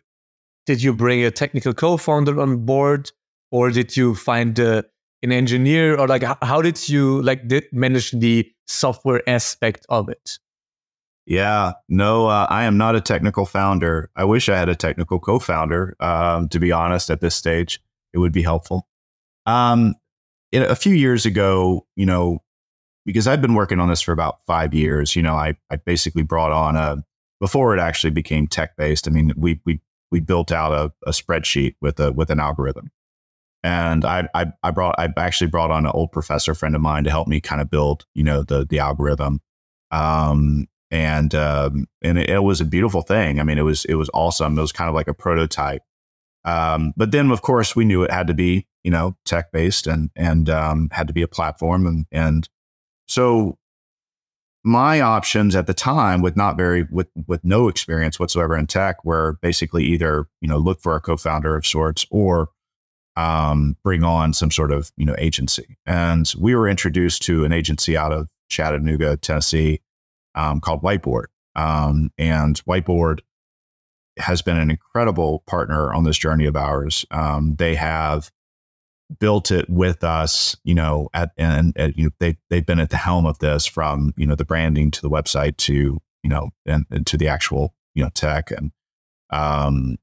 did 0.66 0.82
you 0.82 0.94
bring 0.94 1.24
a 1.26 1.32
technical 1.32 1.74
co-founder 1.74 2.40
on 2.40 2.66
board, 2.66 3.12
or 3.52 3.70
did 3.70 3.98
you 3.98 4.16
find 4.16 4.58
uh, 4.60 4.84
an 5.24 5.32
engineer, 5.32 5.98
or 5.98 6.08
like 6.08 6.24
how 6.42 6.62
did 6.62 6.90
you 6.90 7.22
like 7.22 7.48
did 7.48 7.66
manage 7.72 8.12
the 8.12 8.52
software 8.68 9.22
aspect 9.28 9.86
of 9.90 10.10
it? 10.10 10.40
Yeah, 11.26 11.74
no, 11.88 12.28
uh, 12.28 12.48
I 12.50 12.64
am 12.64 12.78
not 12.78 12.96
a 12.96 13.02
technical 13.02 13.46
founder. 13.46 14.10
I 14.16 14.24
wish 14.24 14.50
I 14.50 14.58
had 14.58 14.70
a 14.70 14.76
technical 14.76 15.20
co-founder. 15.20 15.96
Um, 16.00 16.50
to 16.50 16.60
be 16.60 16.72
honest, 16.72 17.10
at 17.10 17.22
this 17.22 17.36
stage, 17.36 17.80
it 18.14 18.18
would 18.18 18.34
be 18.34 18.42
helpful. 18.42 18.88
Um, 19.46 19.96
a 20.54 20.76
few 20.76 20.94
years 20.94 21.26
ago, 21.26 21.86
you 21.96 22.06
know, 22.06 22.40
because 23.06 23.28
I've 23.28 23.42
been 23.42 23.54
working 23.54 23.80
on 23.80 23.90
this 23.90 24.02
for 24.02 24.12
about 24.12 24.40
five 24.46 24.74
years. 24.74 25.16
You 25.16 25.22
know, 25.22 25.36
I, 25.36 25.56
I 25.70 25.78
basically 25.78 26.24
brought 26.24 26.52
on 26.52 26.76
a 26.76 27.04
before 27.40 27.76
it 27.76 27.80
actually 27.80 28.12
became 28.12 28.48
tech 28.48 28.76
based. 28.76 29.08
I 29.08 29.12
mean, 29.12 29.32
we 29.38 29.62
we 29.66 29.80
we 30.12 30.20
built 30.20 30.52
out 30.52 30.72
a, 30.72 30.92
a 31.08 31.12
spreadsheet 31.12 31.76
with 31.82 32.00
a 32.00 32.12
with 32.12 32.30
an 32.30 32.40
algorithm, 32.40 32.92
and 33.64 34.06
I, 34.06 34.28
I 34.34 34.48
I 34.64 34.72
brought 34.72 34.96
I 34.98 35.10
actually 35.18 35.50
brought 35.50 35.72
on 35.72 35.86
an 35.86 35.92
old 35.94 36.12
professor 36.12 36.56
friend 36.56 36.76
of 36.76 36.82
mine 36.82 37.04
to 37.04 37.12
help 37.12 37.28
me 37.28 37.40
kind 37.40 37.62
of 37.62 37.70
build 37.70 38.06
you 38.14 38.24
know 38.24 38.44
the 38.44 38.66
the 38.66 38.80
algorithm. 38.80 39.42
Um, 39.92 40.68
and 40.90 41.34
um, 41.36 41.88
and 42.02 42.18
it, 42.18 42.30
it, 42.30 42.44
was 42.44 42.60
a 42.60 42.66
beautiful 42.66 43.02
thing. 43.02 43.40
I 43.40 43.44
mean, 43.44 43.58
it 43.58 43.64
was 43.64 43.86
it 43.86 43.96
was 43.96 44.10
awesome. 44.14 44.58
It 44.58 44.62
was 44.62 44.72
kind 44.72 44.90
of 44.90 44.96
like 44.96 45.08
a 45.08 45.14
prototype. 45.14 45.84
Um, 46.44 46.94
but 46.98 47.12
then, 47.12 47.32
of 47.32 47.42
course, 47.42 47.76
we 47.76 47.86
knew 47.86 48.04
it 48.04 48.12
had 48.12 48.28
to 48.28 48.34
be 48.34 48.68
you 48.84 48.92
know 48.92 49.16
tech 49.26 49.52
based 49.52 49.88
and 49.88 50.10
and 50.16 50.50
um, 50.50 50.90
had 50.92 51.08
to 51.08 51.14
be 51.14 51.22
a 51.22 51.28
platform 51.28 51.86
and 51.86 52.06
and 52.12 52.50
so 53.08 53.58
my 54.64 55.02
options 55.02 55.56
at 55.56 55.66
the 55.66 55.74
time 55.74 56.22
with 56.22 56.36
not 56.36 56.56
very 56.56 56.88
with 56.92 57.08
with 57.28 57.44
no 57.44 57.68
experience 57.68 58.20
whatsoever 58.20 58.56
in 58.56 58.68
tech 58.68 59.04
were 59.04 59.38
basically 59.42 59.84
either 59.86 60.28
you 60.40 60.48
know 60.48 60.58
look 60.58 60.80
for 60.82 60.96
a 60.96 61.02
co-founder 61.02 61.56
of 61.56 61.66
sorts 61.66 62.06
or 62.12 62.50
um, 63.16 63.76
bring 63.84 64.04
on 64.04 64.34
some 64.34 64.52
sort 64.52 64.72
of 64.72 64.92
you 64.98 65.06
know 65.06 65.16
agency. 65.18 65.78
And 65.86 66.32
we 66.40 66.56
were 66.56 66.68
introduced 66.68 67.22
to 67.24 67.46
an 67.46 67.54
agency 67.54 67.98
out 67.98 68.12
of 68.12 68.28
chattanooga 68.50 69.18
tennessee 69.18 69.82
um, 70.36 70.60
called 70.60 70.82
whiteboard. 70.82 71.26
Um, 71.56 72.12
and 72.18 72.64
whiteboard 72.66 73.20
has 74.18 74.42
been 74.42 74.58
an 74.58 74.70
incredible 74.70 75.44
partner 75.48 75.94
on 75.94 76.04
this 76.04 76.18
journey 76.18 76.46
of 76.46 76.56
ours. 76.56 77.06
Um, 77.12 77.56
they 77.56 77.76
have 77.76 78.32
built 79.20 79.52
it 79.52 79.70
with 79.70 80.04
us, 80.04 80.56
you 80.64 80.74
know, 80.74 81.10
at 81.14 81.32
and, 81.38 81.74
you 81.96 82.06
know, 82.06 82.12
they 82.20 82.38
they've 82.50 82.66
been 82.66 82.80
at 82.80 82.90
the 82.90 82.98
helm 82.98 83.26
of 83.26 83.40
this 83.40 83.66
from 83.66 84.14
you 84.18 84.26
know 84.26 84.36
the 84.36 84.46
branding 84.46 84.92
to 84.92 85.02
the 85.02 85.10
website 85.10 85.58
to 85.58 86.00
you 86.24 86.30
know 86.30 86.50
and, 86.66 86.86
and 86.92 87.06
to 87.08 87.18
the 87.18 87.28
actual 87.28 87.74
you 87.94 88.04
know 88.04 88.10
tech 88.14 88.52
and 88.52 88.72
um 89.32 89.98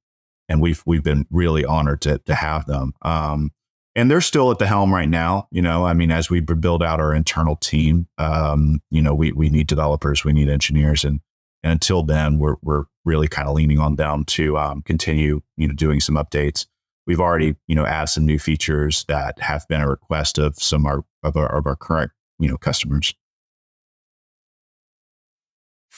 and 0.48 0.60
we've 0.60 0.82
we've 0.86 1.02
been 1.02 1.26
really 1.30 1.64
honored 1.64 2.00
to 2.02 2.18
to 2.18 2.34
have 2.34 2.66
them. 2.66 2.94
Um, 3.02 3.52
and 3.96 4.10
they're 4.10 4.20
still 4.20 4.50
at 4.52 4.58
the 4.58 4.66
helm 4.66 4.94
right 4.94 5.08
now. 5.08 5.48
You 5.50 5.62
know, 5.62 5.84
I 5.84 5.92
mean, 5.92 6.12
as 6.12 6.30
we 6.30 6.40
build 6.40 6.82
out 6.82 7.00
our 7.00 7.12
internal 7.14 7.56
team, 7.56 8.06
um, 8.18 8.80
you 8.90 9.02
know, 9.02 9.14
we 9.14 9.32
we 9.32 9.48
need 9.48 9.66
developers, 9.66 10.24
we 10.24 10.32
need 10.32 10.48
engineers, 10.48 11.04
and 11.04 11.20
and 11.62 11.72
until 11.72 12.02
then, 12.02 12.38
we're 12.38 12.56
we're 12.62 12.84
really 13.04 13.28
kind 13.28 13.48
of 13.48 13.54
leaning 13.54 13.80
on 13.80 13.96
them 13.96 14.24
to 14.24 14.56
um, 14.58 14.82
continue, 14.82 15.40
you 15.56 15.66
know, 15.66 15.74
doing 15.74 16.00
some 16.00 16.14
updates 16.16 16.66
we've 17.08 17.20
already 17.20 17.56
you 17.66 17.74
know 17.74 17.84
added 17.84 18.08
some 18.08 18.24
new 18.24 18.38
features 18.38 19.04
that 19.08 19.40
have 19.40 19.66
been 19.66 19.80
a 19.80 19.88
request 19.88 20.38
of 20.38 20.54
some 20.56 20.86
of 20.86 20.92
our, 20.92 21.04
of 21.24 21.36
our, 21.36 21.56
of 21.56 21.66
our 21.66 21.74
current 21.74 22.12
you 22.38 22.48
know 22.48 22.56
customers 22.56 23.12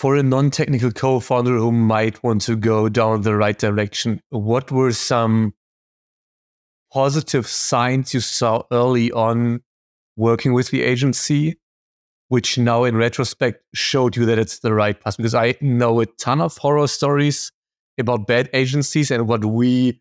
for 0.00 0.16
a 0.16 0.22
non-technical 0.22 0.90
co-founder 0.90 1.58
who 1.58 1.70
might 1.70 2.22
want 2.22 2.40
to 2.40 2.56
go 2.56 2.88
down 2.88 3.20
the 3.20 3.36
right 3.36 3.58
direction 3.58 4.18
what 4.30 4.72
were 4.72 4.92
some 4.92 5.52
positive 6.90 7.46
signs 7.46 8.14
you 8.14 8.20
saw 8.20 8.62
early 8.72 9.12
on 9.12 9.60
working 10.16 10.54
with 10.54 10.70
the 10.70 10.82
agency 10.82 11.54
which 12.28 12.56
now 12.56 12.84
in 12.84 12.96
retrospect 12.96 13.62
showed 13.74 14.16
you 14.16 14.24
that 14.24 14.38
it's 14.38 14.60
the 14.60 14.72
right 14.72 14.98
path 15.02 15.18
because 15.18 15.34
i 15.34 15.54
know 15.60 16.00
a 16.00 16.06
ton 16.06 16.40
of 16.40 16.56
horror 16.56 16.86
stories 16.86 17.52
about 17.98 18.26
bad 18.26 18.48
agencies 18.54 19.10
and 19.10 19.28
what 19.28 19.44
we 19.44 20.00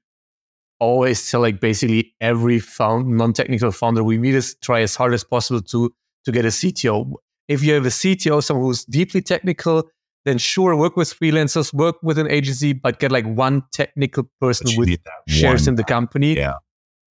always 0.80 1.30
tell 1.30 1.42
like 1.42 1.60
basically 1.60 2.14
every 2.22 2.58
found 2.58 3.18
non-technical 3.18 3.70
founder 3.70 4.02
we 4.02 4.18
meet 4.18 4.34
is 4.34 4.56
try 4.62 4.80
as 4.80 4.96
hard 4.96 5.14
as 5.14 5.26
possible 5.26 5.62
to 5.62 5.94
to 6.26 6.32
get 6.32 6.46
a 6.46 6.50
CTO. 6.50 7.14
If 7.50 7.64
you 7.64 7.74
have 7.74 7.86
a 7.86 7.90
CTO, 7.90 8.42
someone 8.42 8.68
who's 8.68 8.86
deeply 8.86 9.22
technical, 9.22 9.90
then 10.24 10.38
sure, 10.38 10.76
work 10.76 10.96
with 10.96 11.14
freelancers, 11.14 11.74
work 11.74 11.98
with 12.02 12.18
an 12.18 12.30
agency, 12.30 12.72
but 12.72 13.00
get 13.00 13.12
like 13.12 13.26
one 13.26 13.64
technical 13.74 14.30
person 14.40 14.68
with 14.78 14.98
shares 15.28 15.64
one. 15.64 15.70
in 15.70 15.76
the 15.76 15.84
company. 15.84 16.38
Yeah. 16.38 16.54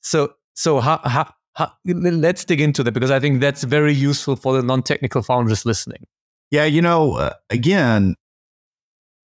So 0.00 0.32
so 0.54 0.80
how, 0.80 1.00
how, 1.04 1.32
how, 1.54 1.72
let's 1.84 2.44
dig 2.44 2.60
into 2.60 2.82
that 2.82 2.92
because 2.92 3.10
I 3.10 3.20
think 3.20 3.40
that's 3.40 3.64
very 3.64 3.92
useful 3.92 4.36
for 4.36 4.56
the 4.56 4.62
non-technical 4.62 5.22
founders 5.22 5.66
listening. 5.66 6.06
Yeah, 6.50 6.64
you 6.64 6.80
know, 6.80 7.14
uh, 7.14 7.34
again, 7.50 8.14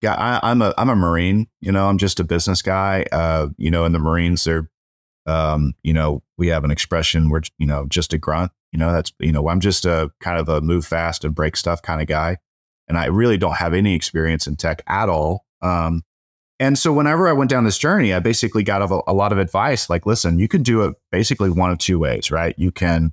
yeah, 0.03 0.15
I, 0.15 0.51
am 0.51 0.61
a 0.61 0.75
I'm 0.77 0.91
a 0.91 0.97
Marine. 0.97 1.47
You 1.61 1.73
know, 1.73 1.87
I'm 1.89 1.97
just 1.97 2.21
a 2.21 2.25
business 2.25 2.61
guy. 2.61 3.07
Uh, 3.11 3.49
you 3.57 3.71
know, 3.71 3.85
in 3.85 3.93
the 3.93 3.99
Marines, 3.99 4.45
they're, 4.45 4.69
um, 5.27 5.73
you 5.83 5.95
know, 5.95 6.23
we 6.37 6.49
have 6.49 6.65
an 6.65 6.71
expression 6.71 7.31
where 7.31 7.43
you 7.59 7.67
know, 7.67 7.87
just 7.89 8.13
a 8.13 8.19
grunt. 8.19 8.53
You 8.75 8.79
know, 8.79 8.93
that's 8.93 9.13
you 9.21 9.33
know, 9.33 9.49
I'm 9.49 9.61
just 9.61 9.87
a 9.87 10.11
kind 10.21 10.39
of 10.39 10.49
a 10.49 10.61
move 10.61 10.85
fast 10.85 11.25
and 11.25 11.35
break 11.35 11.57
stuff 11.57 11.81
kind 11.81 12.03
of 12.03 12.09
guy, 12.09 12.39
and 12.89 12.99
I 12.99 13.07
really 13.07 13.39
don't 13.39 13.57
have 13.57 13.73
any 13.73 13.95
experience 13.95 14.49
in 14.49 14.57
tech 14.57 14.83
at 14.89 15.09
all. 15.09 15.47
Um, 15.63 16.03
and 16.59 16.77
so 16.77 16.93
whenever 16.93 17.29
I 17.29 17.33
went 17.33 17.51
down 17.51 17.65
this 17.65 17.79
journey, 17.79 18.13
I 18.13 18.19
basically 18.19 18.65
got 18.65 18.83
a, 18.83 19.03
a 19.07 19.15
lot 19.15 19.31
of 19.31 19.39
advice. 19.39 19.89
Like, 19.89 20.07
listen, 20.07 20.41
you 20.41 20.49
can 20.49 20.65
do 20.65 20.83
it 20.83 20.97
basically 21.13 21.51
one 21.51 21.71
of 21.71 21.79
two 21.79 22.01
ways, 22.01 22.33
right? 22.33 22.55
You 22.59 22.73
can 22.73 23.13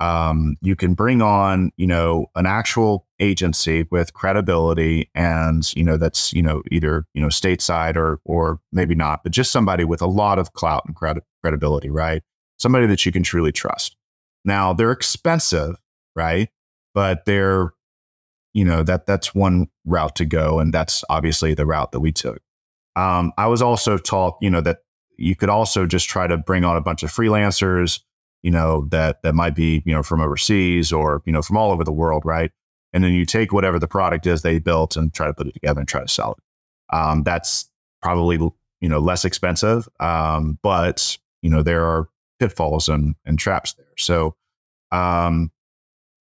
um, 0.00 0.56
you 0.62 0.76
can 0.76 0.94
bring 0.94 1.22
on, 1.22 1.72
you 1.76 1.86
know, 1.86 2.26
an 2.36 2.46
actual 2.46 3.06
agency 3.18 3.86
with 3.90 4.14
credibility 4.14 5.10
and, 5.14 5.74
you 5.74 5.82
know, 5.82 5.96
that's, 5.96 6.32
you 6.32 6.42
know, 6.42 6.62
either, 6.70 7.04
you 7.14 7.20
know, 7.20 7.28
stateside 7.28 7.96
or, 7.96 8.20
or 8.24 8.60
maybe 8.72 8.94
not, 8.94 9.24
but 9.24 9.32
just 9.32 9.50
somebody 9.50 9.84
with 9.84 10.00
a 10.00 10.06
lot 10.06 10.38
of 10.38 10.52
clout 10.52 10.84
and 10.86 10.94
credi- 10.94 11.22
credibility, 11.42 11.90
right? 11.90 12.22
Somebody 12.58 12.86
that 12.86 13.04
you 13.04 13.10
can 13.10 13.24
truly 13.24 13.50
trust. 13.50 13.96
Now 14.48 14.72
they're 14.72 14.92
expensive, 14.92 15.76
right? 16.16 16.48
But 16.94 17.24
they're, 17.24 17.72
you 18.54 18.64
know, 18.64 18.82
that 18.82 19.06
that's 19.06 19.34
one 19.34 19.68
route 19.84 20.16
to 20.16 20.24
go. 20.24 20.58
And 20.58 20.74
that's 20.74 21.04
obviously 21.08 21.54
the 21.54 21.66
route 21.66 21.92
that 21.92 22.00
we 22.00 22.10
took. 22.10 22.40
Um, 22.96 23.32
I 23.38 23.46
was 23.46 23.62
also 23.62 23.96
taught, 23.96 24.36
you 24.40 24.50
know, 24.50 24.60
that 24.62 24.78
you 25.16 25.36
could 25.36 25.48
also 25.48 25.86
just 25.86 26.08
try 26.08 26.26
to 26.26 26.36
bring 26.36 26.64
on 26.64 26.76
a 26.76 26.80
bunch 26.80 27.04
of 27.04 27.10
freelancers 27.12 28.00
you 28.42 28.50
know, 28.50 28.86
that 28.90 29.22
that 29.22 29.34
might 29.34 29.54
be, 29.54 29.82
you 29.84 29.92
know, 29.92 30.02
from 30.02 30.20
overseas 30.20 30.92
or, 30.92 31.22
you 31.26 31.32
know, 31.32 31.42
from 31.42 31.56
all 31.56 31.72
over 31.72 31.84
the 31.84 31.92
world, 31.92 32.24
right? 32.24 32.50
And 32.92 33.04
then 33.04 33.12
you 33.12 33.24
take 33.24 33.52
whatever 33.52 33.78
the 33.78 33.88
product 33.88 34.26
is 34.26 34.42
they 34.42 34.58
built 34.58 34.96
and 34.96 35.12
try 35.12 35.26
to 35.26 35.34
put 35.34 35.46
it 35.46 35.54
together 35.54 35.80
and 35.80 35.88
try 35.88 36.00
to 36.00 36.08
sell 36.08 36.32
it. 36.32 36.96
Um, 36.96 37.22
that's 37.22 37.68
probably, 38.00 38.36
you 38.36 38.88
know, 38.88 38.98
less 38.98 39.24
expensive. 39.24 39.88
Um, 40.00 40.58
but, 40.62 41.18
you 41.42 41.50
know, 41.50 41.62
there 41.62 41.84
are 41.84 42.08
pitfalls 42.38 42.88
and, 42.88 43.14
and 43.26 43.38
traps 43.38 43.74
there. 43.74 43.86
So, 43.98 44.36
um, 44.92 45.50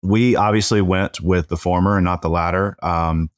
we 0.03 0.35
obviously 0.35 0.81
went 0.81 1.21
with 1.21 1.47
the 1.47 1.57
former 1.57 1.97
and 1.97 2.05
not 2.05 2.21
the 2.21 2.29
latter. 2.29 2.75
Um, 2.81 3.29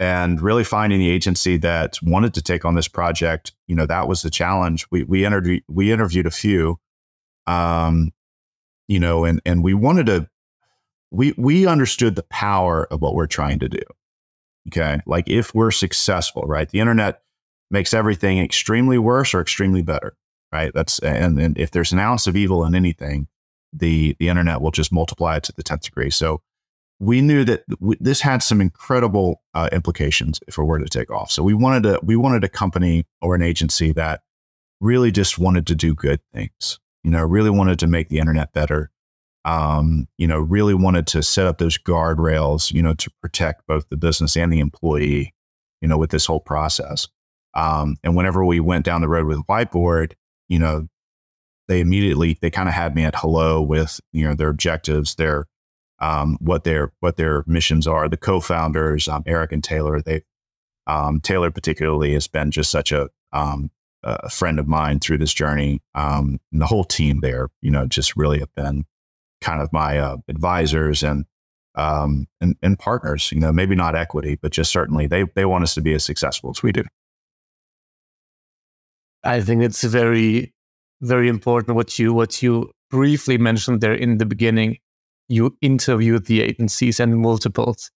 and 0.00 0.40
really 0.40 0.64
finding 0.64 0.98
the 0.98 1.10
agency 1.10 1.58
that 1.58 1.98
wanted 2.02 2.32
to 2.32 2.42
take 2.42 2.64
on 2.64 2.74
this 2.74 2.88
project, 2.88 3.52
you 3.66 3.76
know, 3.76 3.84
that 3.84 4.08
was 4.08 4.22
the 4.22 4.30
challenge. 4.30 4.86
We 4.90 5.04
we 5.04 5.26
interviewed 5.26 5.62
we 5.68 5.92
interviewed 5.92 6.26
a 6.26 6.30
few, 6.30 6.78
um, 7.46 8.10
you 8.88 8.98
know, 8.98 9.24
and 9.24 9.42
and 9.44 9.62
we 9.62 9.74
wanted 9.74 10.06
to 10.06 10.28
we 11.10 11.34
we 11.36 11.66
understood 11.66 12.16
the 12.16 12.22
power 12.24 12.86
of 12.90 13.02
what 13.02 13.14
we're 13.14 13.26
trying 13.26 13.58
to 13.58 13.68
do. 13.68 13.82
Okay, 14.68 15.00
like 15.04 15.28
if 15.28 15.54
we're 15.54 15.70
successful, 15.70 16.42
right? 16.42 16.68
The 16.68 16.80
internet 16.80 17.20
makes 17.70 17.92
everything 17.92 18.38
extremely 18.38 18.96
worse 18.96 19.34
or 19.34 19.40
extremely 19.42 19.82
better, 19.82 20.16
right? 20.50 20.72
That's 20.74 20.98
and, 21.00 21.38
and 21.38 21.58
if 21.58 21.72
there's 21.72 21.92
an 21.92 21.98
ounce 21.98 22.26
of 22.26 22.36
evil 22.36 22.64
in 22.64 22.74
anything, 22.74 23.28
the 23.72 24.16
the 24.18 24.28
internet 24.28 24.60
will 24.60 24.70
just 24.70 24.92
multiply 24.92 25.36
it 25.36 25.44
to 25.44 25.52
the 25.52 25.62
tenth 25.62 25.82
degree. 25.82 26.10
So 26.10 26.42
we 26.98 27.22
knew 27.22 27.44
that 27.44 27.66
w- 27.68 27.98
this 27.98 28.20
had 28.20 28.42
some 28.42 28.60
incredible 28.60 29.42
uh, 29.54 29.68
implications 29.72 30.38
if 30.46 30.58
it 30.58 30.62
were 30.62 30.78
to 30.78 30.88
take 30.88 31.10
off. 31.10 31.30
So 31.30 31.42
we 31.42 31.54
wanted 31.54 31.82
to 31.84 32.00
we 32.02 32.16
wanted 32.16 32.44
a 32.44 32.48
company 32.48 33.06
or 33.22 33.34
an 33.34 33.42
agency 33.42 33.92
that 33.92 34.20
really 34.80 35.10
just 35.10 35.38
wanted 35.38 35.66
to 35.68 35.74
do 35.74 35.94
good 35.94 36.20
things. 36.32 36.78
You 37.02 37.10
know, 37.10 37.24
really 37.24 37.50
wanted 37.50 37.78
to 37.80 37.86
make 37.86 38.08
the 38.08 38.18
internet 38.18 38.52
better. 38.52 38.90
Um, 39.46 40.06
you 40.18 40.26
know, 40.26 40.38
really 40.38 40.74
wanted 40.74 41.06
to 41.08 41.22
set 41.22 41.46
up 41.46 41.58
those 41.58 41.78
guardrails. 41.78 42.70
You 42.70 42.82
know, 42.82 42.94
to 42.94 43.10
protect 43.22 43.66
both 43.66 43.88
the 43.88 43.96
business 43.96 44.36
and 44.36 44.52
the 44.52 44.60
employee. 44.60 45.34
You 45.80 45.88
know, 45.88 45.96
with 45.96 46.10
this 46.10 46.26
whole 46.26 46.40
process. 46.40 47.08
Um, 47.54 47.96
and 48.04 48.14
whenever 48.14 48.44
we 48.44 48.60
went 48.60 48.84
down 48.84 49.00
the 49.00 49.08
road 49.08 49.26
with 49.26 49.44
Whiteboard, 49.46 50.12
you 50.48 50.58
know, 50.58 50.88
they 51.70 51.80
immediately 51.80 52.36
they 52.40 52.50
kind 52.50 52.68
of 52.68 52.74
had 52.74 52.96
me 52.96 53.04
at 53.04 53.14
hello 53.14 53.62
with 53.62 54.00
you 54.12 54.26
know 54.26 54.34
their 54.34 54.48
objectives, 54.48 55.14
their 55.14 55.46
um, 56.00 56.36
what 56.40 56.64
their 56.64 56.92
what 56.98 57.16
their 57.16 57.44
missions 57.46 57.86
are. 57.86 58.08
The 58.08 58.16
co-founders, 58.16 59.06
um, 59.06 59.22
Eric 59.24 59.52
and 59.52 59.62
Taylor, 59.62 60.02
they 60.02 60.22
um, 60.88 61.20
Taylor 61.20 61.52
particularly 61.52 62.12
has 62.14 62.26
been 62.26 62.50
just 62.50 62.72
such 62.72 62.90
a 62.90 63.08
um, 63.32 63.70
a 64.02 64.28
friend 64.28 64.58
of 64.58 64.66
mine 64.66 64.98
through 64.98 65.18
this 65.18 65.32
journey. 65.32 65.80
Um, 65.94 66.40
and 66.50 66.60
the 66.60 66.66
whole 66.66 66.84
team 66.84 67.20
there, 67.20 67.50
you 67.62 67.70
know, 67.70 67.86
just 67.86 68.16
really 68.16 68.40
have 68.40 68.52
been 68.56 68.84
kind 69.40 69.62
of 69.62 69.72
my 69.72 69.98
uh, 69.98 70.16
advisors 70.26 71.04
and 71.04 71.24
um, 71.76 72.26
and, 72.40 72.56
and 72.62 72.80
partners. 72.80 73.30
You 73.30 73.38
know, 73.38 73.52
maybe 73.52 73.76
not 73.76 73.94
equity, 73.94 74.36
but 74.42 74.50
just 74.50 74.72
certainly 74.72 75.06
they 75.06 75.24
they 75.36 75.44
want 75.44 75.62
us 75.62 75.74
to 75.74 75.80
be 75.80 75.94
as 75.94 76.04
successful 76.04 76.50
as 76.50 76.64
we 76.64 76.72
do. 76.72 76.82
I 79.22 79.40
think 79.40 79.62
it's 79.62 79.84
a 79.84 79.88
very 79.88 80.52
very 81.00 81.28
important 81.28 81.76
what 81.76 81.98
you 81.98 82.12
what 82.12 82.42
you 82.42 82.70
briefly 82.90 83.38
mentioned 83.38 83.80
there 83.80 83.94
in 83.94 84.18
the 84.18 84.26
beginning. 84.26 84.78
You 85.28 85.56
interviewed 85.60 86.26
the 86.26 86.42
agencies 86.42 86.98
and 86.98 87.18
multiples 87.18 87.90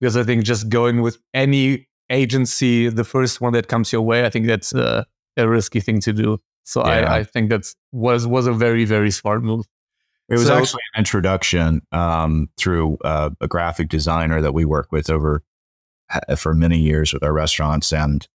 because 0.00 0.16
I 0.16 0.24
think 0.24 0.44
just 0.44 0.68
going 0.68 1.02
with 1.02 1.18
any 1.34 1.86
agency, 2.10 2.88
the 2.88 3.04
first 3.04 3.40
one 3.40 3.52
that 3.52 3.68
comes 3.68 3.92
your 3.92 4.02
way, 4.02 4.24
I 4.24 4.30
think 4.30 4.46
that's 4.46 4.74
a, 4.74 5.06
a 5.36 5.48
risky 5.48 5.80
thing 5.80 6.00
to 6.00 6.12
do. 6.12 6.38
So 6.64 6.84
yeah. 6.84 7.12
I, 7.12 7.18
I 7.18 7.24
think 7.24 7.50
that 7.50 7.72
was 7.92 8.26
was 8.26 8.46
a 8.46 8.52
very 8.52 8.84
very 8.84 9.10
smart 9.10 9.42
move. 9.42 9.66
It 10.28 10.34
was 10.34 10.46
so, 10.46 10.56
actually 10.56 10.82
an 10.94 11.00
introduction 11.00 11.82
um, 11.92 12.48
through 12.56 12.96
uh, 13.04 13.30
a 13.40 13.48
graphic 13.48 13.88
designer 13.88 14.40
that 14.40 14.54
we 14.54 14.64
work 14.64 14.90
with 14.90 15.10
over 15.10 15.42
for 16.36 16.54
many 16.54 16.78
years 16.78 17.12
with 17.12 17.22
our 17.22 17.32
restaurants, 17.32 17.92
and 17.92 18.26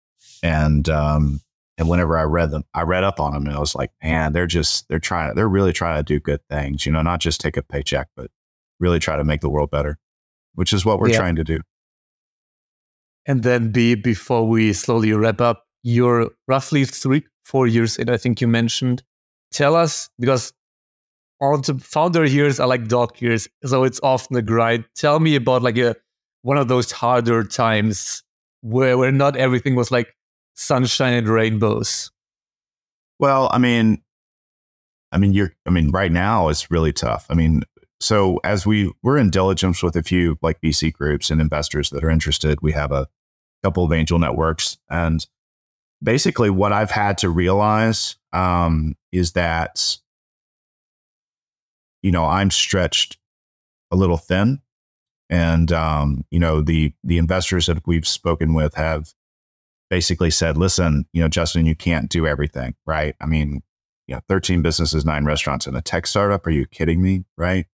and 0.42 0.88
um, 0.88 1.40
and 1.78 1.88
whenever 1.88 2.18
I 2.18 2.24
read 2.24 2.50
them, 2.50 2.64
I 2.74 2.82
read 2.82 3.04
up 3.04 3.20
on 3.20 3.32
them 3.32 3.46
and 3.46 3.54
I 3.54 3.60
was 3.60 3.76
like, 3.76 3.92
man, 4.02 4.32
they're 4.32 4.48
just, 4.48 4.88
they're 4.88 4.98
trying, 4.98 5.34
they're 5.36 5.48
really 5.48 5.72
trying 5.72 5.96
to 5.98 6.02
do 6.02 6.18
good 6.18 6.40
things, 6.50 6.84
you 6.84 6.90
know, 6.90 7.02
not 7.02 7.20
just 7.20 7.40
take 7.40 7.56
a 7.56 7.62
paycheck, 7.62 8.08
but 8.16 8.30
really 8.80 8.98
try 8.98 9.16
to 9.16 9.24
make 9.24 9.40
the 9.40 9.48
world 9.48 9.70
better, 9.70 9.96
which 10.54 10.72
is 10.72 10.84
what 10.84 10.98
we're 10.98 11.08
yeah. 11.08 11.16
trying 11.16 11.36
to 11.36 11.44
do. 11.44 11.60
And 13.26 13.44
then 13.44 13.70
be, 13.70 13.94
before 13.94 14.46
we 14.48 14.72
slowly 14.72 15.12
wrap 15.12 15.40
up, 15.40 15.66
you're 15.84 16.30
roughly 16.48 16.84
three, 16.84 17.24
four 17.44 17.66
years 17.66 17.96
in, 17.96 18.10
I 18.10 18.16
think 18.16 18.40
you 18.40 18.48
mentioned. 18.48 19.02
Tell 19.52 19.76
us, 19.76 20.10
because 20.18 20.52
all 21.40 21.56
the 21.58 21.74
founder 21.74 22.24
years 22.24 22.58
are 22.58 22.66
like 22.66 22.88
dog 22.88 23.20
years. 23.20 23.48
So 23.64 23.84
it's 23.84 24.00
often 24.02 24.36
a 24.36 24.42
grind. 24.42 24.84
Tell 24.96 25.20
me 25.20 25.36
about 25.36 25.62
like 25.62 25.78
a, 25.78 25.94
one 26.42 26.56
of 26.56 26.66
those 26.66 26.90
harder 26.90 27.44
times 27.44 28.24
where, 28.62 28.98
where 28.98 29.12
not 29.12 29.36
everything 29.36 29.76
was 29.76 29.92
like 29.92 30.12
sunshine 30.58 31.14
and 31.14 31.28
rainbows? 31.28 32.10
Well, 33.18 33.48
I 33.52 33.58
mean, 33.58 34.02
I 35.12 35.18
mean, 35.18 35.32
you're, 35.32 35.54
I 35.66 35.70
mean, 35.70 35.90
right 35.90 36.12
now 36.12 36.48
it's 36.48 36.70
really 36.70 36.92
tough. 36.92 37.26
I 37.30 37.34
mean, 37.34 37.62
so 38.00 38.40
as 38.44 38.66
we 38.66 38.92
we're 39.02 39.18
in 39.18 39.30
diligence 39.30 39.82
with 39.82 39.96
a 39.96 40.02
few 40.02 40.38
like 40.42 40.60
VC 40.60 40.92
groups 40.92 41.30
and 41.30 41.40
investors 41.40 41.90
that 41.90 42.04
are 42.04 42.10
interested, 42.10 42.60
we 42.60 42.72
have 42.72 42.92
a 42.92 43.08
couple 43.64 43.84
of 43.84 43.92
angel 43.92 44.18
networks, 44.18 44.78
and 44.88 45.26
basically 46.02 46.50
what 46.50 46.72
I've 46.72 46.90
had 46.90 47.18
to 47.18 47.28
realize 47.28 48.16
um, 48.32 48.94
is 49.10 49.32
that 49.32 49.96
you 52.02 52.12
know 52.12 52.24
I'm 52.24 52.50
stretched 52.50 53.18
a 53.90 53.96
little 53.96 54.18
thin, 54.18 54.60
and 55.28 55.72
um, 55.72 56.24
you 56.30 56.38
know 56.38 56.60
the 56.60 56.92
the 57.02 57.18
investors 57.18 57.66
that 57.66 57.84
we've 57.86 58.06
spoken 58.06 58.54
with 58.54 58.74
have 58.74 59.12
basically 59.90 60.30
said, 60.30 60.56
listen, 60.56 61.06
you 61.12 61.20
know, 61.20 61.28
Justin, 61.28 61.66
you 61.66 61.74
can't 61.74 62.10
do 62.10 62.26
everything, 62.26 62.74
right? 62.86 63.14
I 63.20 63.26
mean, 63.26 63.62
you 64.06 64.14
know, 64.14 64.20
13 64.28 64.62
businesses, 64.62 65.04
nine 65.04 65.24
restaurants, 65.24 65.66
and 65.66 65.76
a 65.76 65.82
tech 65.82 66.06
startup. 66.06 66.46
Are 66.46 66.50
you 66.50 66.66
kidding 66.66 67.02
me? 67.02 67.24
Right. 67.36 67.66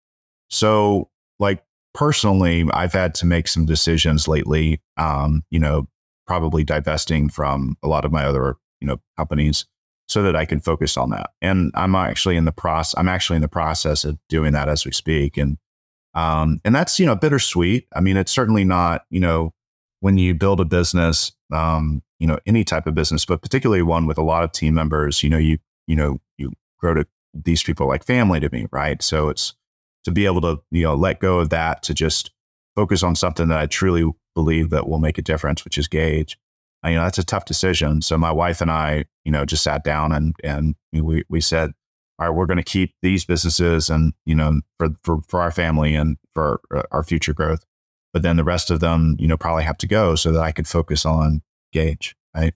So, 0.51 1.11
like, 1.39 1.65
personally, 1.95 2.67
I've 2.73 2.93
had 2.93 3.15
to 3.17 3.27
make 3.27 3.49
some 3.49 3.65
decisions 3.65 4.29
lately, 4.29 4.81
um, 4.97 5.45
you 5.51 5.61
know, 5.61 5.89
probably 6.27 6.65
divesting 6.65 7.29
from 7.29 7.77
a 7.83 7.89
lot 7.89 8.05
of 8.05 8.13
my 8.13 8.25
other, 8.25 8.57
you 8.81 8.89
know, 8.89 9.01
companies 9.17 9.65
so 10.07 10.23
that 10.23 10.37
I 10.37 10.45
can 10.45 10.61
focus 10.61 10.97
on 10.97 11.11
that. 11.11 11.31
And 11.41 11.71
I'm 11.75 11.95
actually 11.95 12.37
in 12.37 12.45
the 12.45 12.53
process, 12.53 12.95
I'm 12.99 13.09
actually 13.09 13.37
in 13.37 13.43
the 13.43 13.49
process 13.49 14.05
of 14.05 14.19
doing 14.29 14.53
that 14.53 14.69
as 14.69 14.85
we 14.85 14.93
speak. 14.93 15.39
And, 15.39 15.57
um, 16.15 16.61
and 16.65 16.75
that's, 16.75 16.99
you 16.99 17.07
know, 17.07 17.17
bittersweet. 17.17 17.87
I 17.95 18.01
mean, 18.01 18.17
it's 18.17 18.33
certainly 18.33 18.65
not, 18.65 19.07
you 19.09 19.21
know, 19.21 19.54
when 20.05 20.19
you 20.19 20.35
build 20.35 20.61
a 20.61 20.67
business, 20.67 21.33
um, 21.51 22.03
you 22.19 22.27
know, 22.27 22.39
any 22.45 22.63
type 22.63 22.87
of 22.87 22.95
business, 22.95 23.25
but 23.25 23.41
particularly 23.41 23.81
one 23.81 24.07
with 24.07 24.19
a 24.19 24.23
lot 24.23 24.45
of 24.45 24.53
team 24.53 24.75
members, 24.75 25.23
you 25.23 25.31
know, 25.31 25.39
you, 25.39 25.57
you 25.87 25.97
know, 25.97 26.21
you 26.37 26.53
grow 26.79 26.93
to 26.93 27.07
these 27.33 27.63
people 27.63 27.89
like 27.89 28.05
family 28.05 28.39
to 28.39 28.51
me, 28.51 28.67
right? 28.71 29.03
So 29.03 29.31
it's 29.31 29.55
to 30.05 30.11
be 30.11 30.27
able 30.27 30.43
to, 30.43 30.61
you 30.71 30.83
know, 30.83 30.95
let 30.95 31.21
go 31.21 31.39
of 31.39 31.49
that 31.49 31.83
to 31.85 31.95
just 31.95 32.31
focus 32.77 33.03
on 33.03 33.17
something 33.17 33.49
that 33.49 33.59
I 33.59 33.65
truly 33.65 34.05
believe 34.35 34.69
that 34.69 34.87
will 34.91 34.99
make 34.99 35.17
a 35.17 35.23
difference, 35.23 35.65
which 35.65 35.79
is 35.79 35.89
Gage. 35.89 36.37
And, 36.83 36.93
you 36.93 36.99
know, 36.99 37.05
that's 37.05 37.17
a 37.17 37.25
tough 37.25 37.47
decision. 37.47 38.03
So 38.03 38.19
my 38.19 38.31
wife 38.31 38.61
and 38.61 38.71
I, 38.71 39.07
you 39.25 39.33
know, 39.33 39.47
just 39.47 39.63
sat 39.63 39.85
down 39.85 40.13
and, 40.13 40.37
and 40.45 40.75
we, 40.93 41.25
we 41.31 41.41
said, 41.41 41.73
all 42.19 42.27
right, 42.27 42.37
we're 42.37 42.45
going 42.45 42.59
to 42.59 42.63
keep 42.63 42.95
these 43.01 43.25
businesses 43.25 43.89
and, 43.89 44.13
you 44.27 44.35
know, 44.35 44.61
for, 44.77 44.89
for, 45.03 45.23
for 45.29 45.41
our 45.41 45.51
family 45.51 45.95
and 45.95 46.19
for 46.35 46.61
our 46.93 47.03
future 47.03 47.33
growth 47.33 47.65
but 48.15 48.23
then 48.23 48.37
the 48.37 48.45
rest 48.45 48.71
of 48.71 48.79
them, 48.79 49.17
you 49.19 49.27
know, 49.27 49.37
probably 49.37 49.65
have 49.65 49.77
to 49.79 49.89
go 49.89 50.15
so 50.15 50.31
that 50.31 50.41
I 50.41 50.53
could 50.53 50.69
focus 50.69 51.05
on 51.05 51.43
Gage, 51.73 52.15
right? 52.35 52.55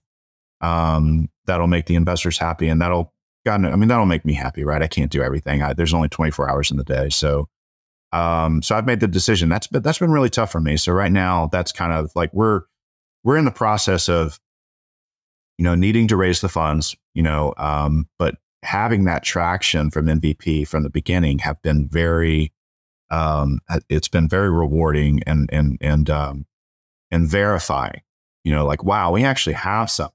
Um, 0.61 1.27
that'll 1.45 1.67
make 1.67 1.85
the 1.85 1.95
investors 1.95 2.37
happy 2.37 2.69
and 2.69 2.81
that'll, 2.81 3.13
God, 3.45 3.65
I 3.65 3.75
mean, 3.75 3.89
that'll 3.89 4.05
make 4.05 4.23
me 4.23 4.33
happy, 4.33 4.63
right? 4.63 4.81
I 4.81 4.87
can't 4.87 5.11
do 5.11 5.21
everything. 5.21 5.61
I, 5.61 5.73
there's 5.73 5.93
only 5.93 6.07
24 6.07 6.49
hours 6.49 6.71
in 6.71 6.77
the 6.77 6.85
day. 6.85 7.09
So, 7.09 7.49
um, 8.13 8.61
so 8.61 8.73
I've 8.73 8.85
made 8.85 9.01
the 9.01 9.07
decision. 9.07 9.49
That's 9.49 9.67
been, 9.67 9.81
that's 9.81 9.99
been 9.99 10.11
really 10.11 10.29
tough 10.29 10.49
for 10.49 10.61
me. 10.61 10.77
So 10.77 10.93
right 10.93 11.11
now 11.11 11.49
that's 11.51 11.73
kind 11.73 11.91
of 11.91 12.09
like 12.15 12.33
we're, 12.33 12.61
we're 13.25 13.37
in 13.37 13.45
the 13.45 13.51
process 13.51 14.07
of, 14.07 14.39
you 15.57 15.65
know, 15.65 15.75
needing 15.75 16.07
to 16.07 16.15
raise 16.15 16.39
the 16.39 16.47
funds, 16.47 16.95
you 17.13 17.21
know, 17.21 17.53
um, 17.57 18.07
but 18.17 18.35
having 18.63 19.03
that 19.05 19.23
traction 19.23 19.91
from 19.91 20.05
MVP 20.05 20.65
from 20.69 20.83
the 20.83 20.89
beginning 20.89 21.39
have 21.39 21.61
been 21.61 21.89
very, 21.89 22.53
um, 23.11 23.59
it's 23.89 24.07
been 24.07 24.27
very 24.27 24.49
rewarding 24.49 25.21
and 25.25 25.49
and 25.51 25.77
and 25.81 26.09
um, 26.09 26.45
and 27.11 27.27
verifying. 27.27 28.01
You 28.43 28.53
know, 28.53 28.65
like 28.65 28.83
wow, 28.83 29.11
we 29.11 29.23
actually 29.23 29.53
have 29.53 29.89
something. 29.89 30.13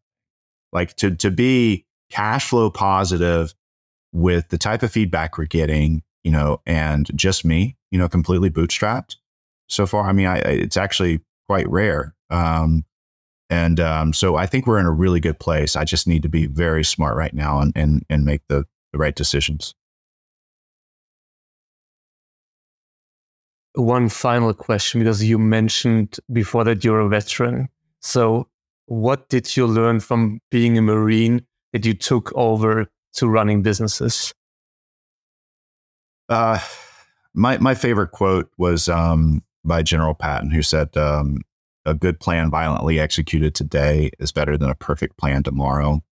Like 0.72 0.96
to 0.96 1.14
to 1.16 1.30
be 1.30 1.86
cash 2.10 2.48
flow 2.48 2.70
positive 2.70 3.54
with 4.12 4.48
the 4.48 4.58
type 4.58 4.82
of 4.82 4.92
feedback 4.92 5.36
we're 5.36 5.46
getting, 5.46 6.02
you 6.22 6.30
know, 6.30 6.60
and 6.66 7.10
just 7.16 7.44
me, 7.44 7.76
you 7.90 7.98
know, 7.98 8.08
completely 8.08 8.50
bootstrapped 8.50 9.16
so 9.68 9.86
far. 9.86 10.08
I 10.08 10.12
mean, 10.12 10.26
I, 10.26 10.38
it's 10.38 10.76
actually 10.76 11.20
quite 11.48 11.68
rare. 11.68 12.14
Um, 12.30 12.84
and 13.50 13.78
um, 13.80 14.12
so 14.12 14.36
I 14.36 14.46
think 14.46 14.66
we're 14.66 14.78
in 14.78 14.86
a 14.86 14.92
really 14.92 15.20
good 15.20 15.38
place. 15.38 15.76
I 15.76 15.84
just 15.84 16.06
need 16.06 16.22
to 16.22 16.28
be 16.28 16.46
very 16.46 16.84
smart 16.84 17.16
right 17.16 17.34
now 17.34 17.60
and 17.60 17.72
and 17.76 18.04
and 18.08 18.24
make 18.24 18.42
the, 18.48 18.64
the 18.92 18.98
right 18.98 19.14
decisions. 19.14 19.74
One 23.74 24.08
final 24.08 24.54
question 24.54 25.00
because 25.00 25.22
you 25.24 25.38
mentioned 25.38 26.18
before 26.32 26.64
that 26.64 26.84
you're 26.84 27.00
a 27.00 27.08
veteran. 27.08 27.68
So, 28.00 28.48
what 28.86 29.28
did 29.28 29.56
you 29.56 29.66
learn 29.66 30.00
from 30.00 30.40
being 30.50 30.78
a 30.78 30.82
Marine 30.82 31.44
that 31.72 31.84
you 31.84 31.94
took 31.94 32.32
over 32.34 32.86
to 33.14 33.28
running 33.28 33.62
businesses? 33.62 34.32
Uh, 36.28 36.58
my 37.34 37.58
my 37.58 37.74
favorite 37.74 38.12
quote 38.12 38.50
was 38.58 38.88
um, 38.88 39.42
by 39.64 39.82
General 39.82 40.14
Patton, 40.14 40.50
who 40.50 40.62
said, 40.62 40.96
um, 40.96 41.38
"A 41.84 41.94
good 41.94 42.20
plan 42.20 42.50
violently 42.50 43.00
executed 43.00 43.54
today 43.54 44.10
is 44.18 44.32
better 44.32 44.56
than 44.56 44.70
a 44.70 44.74
perfect 44.74 45.18
plan 45.18 45.42
tomorrow." 45.42 46.02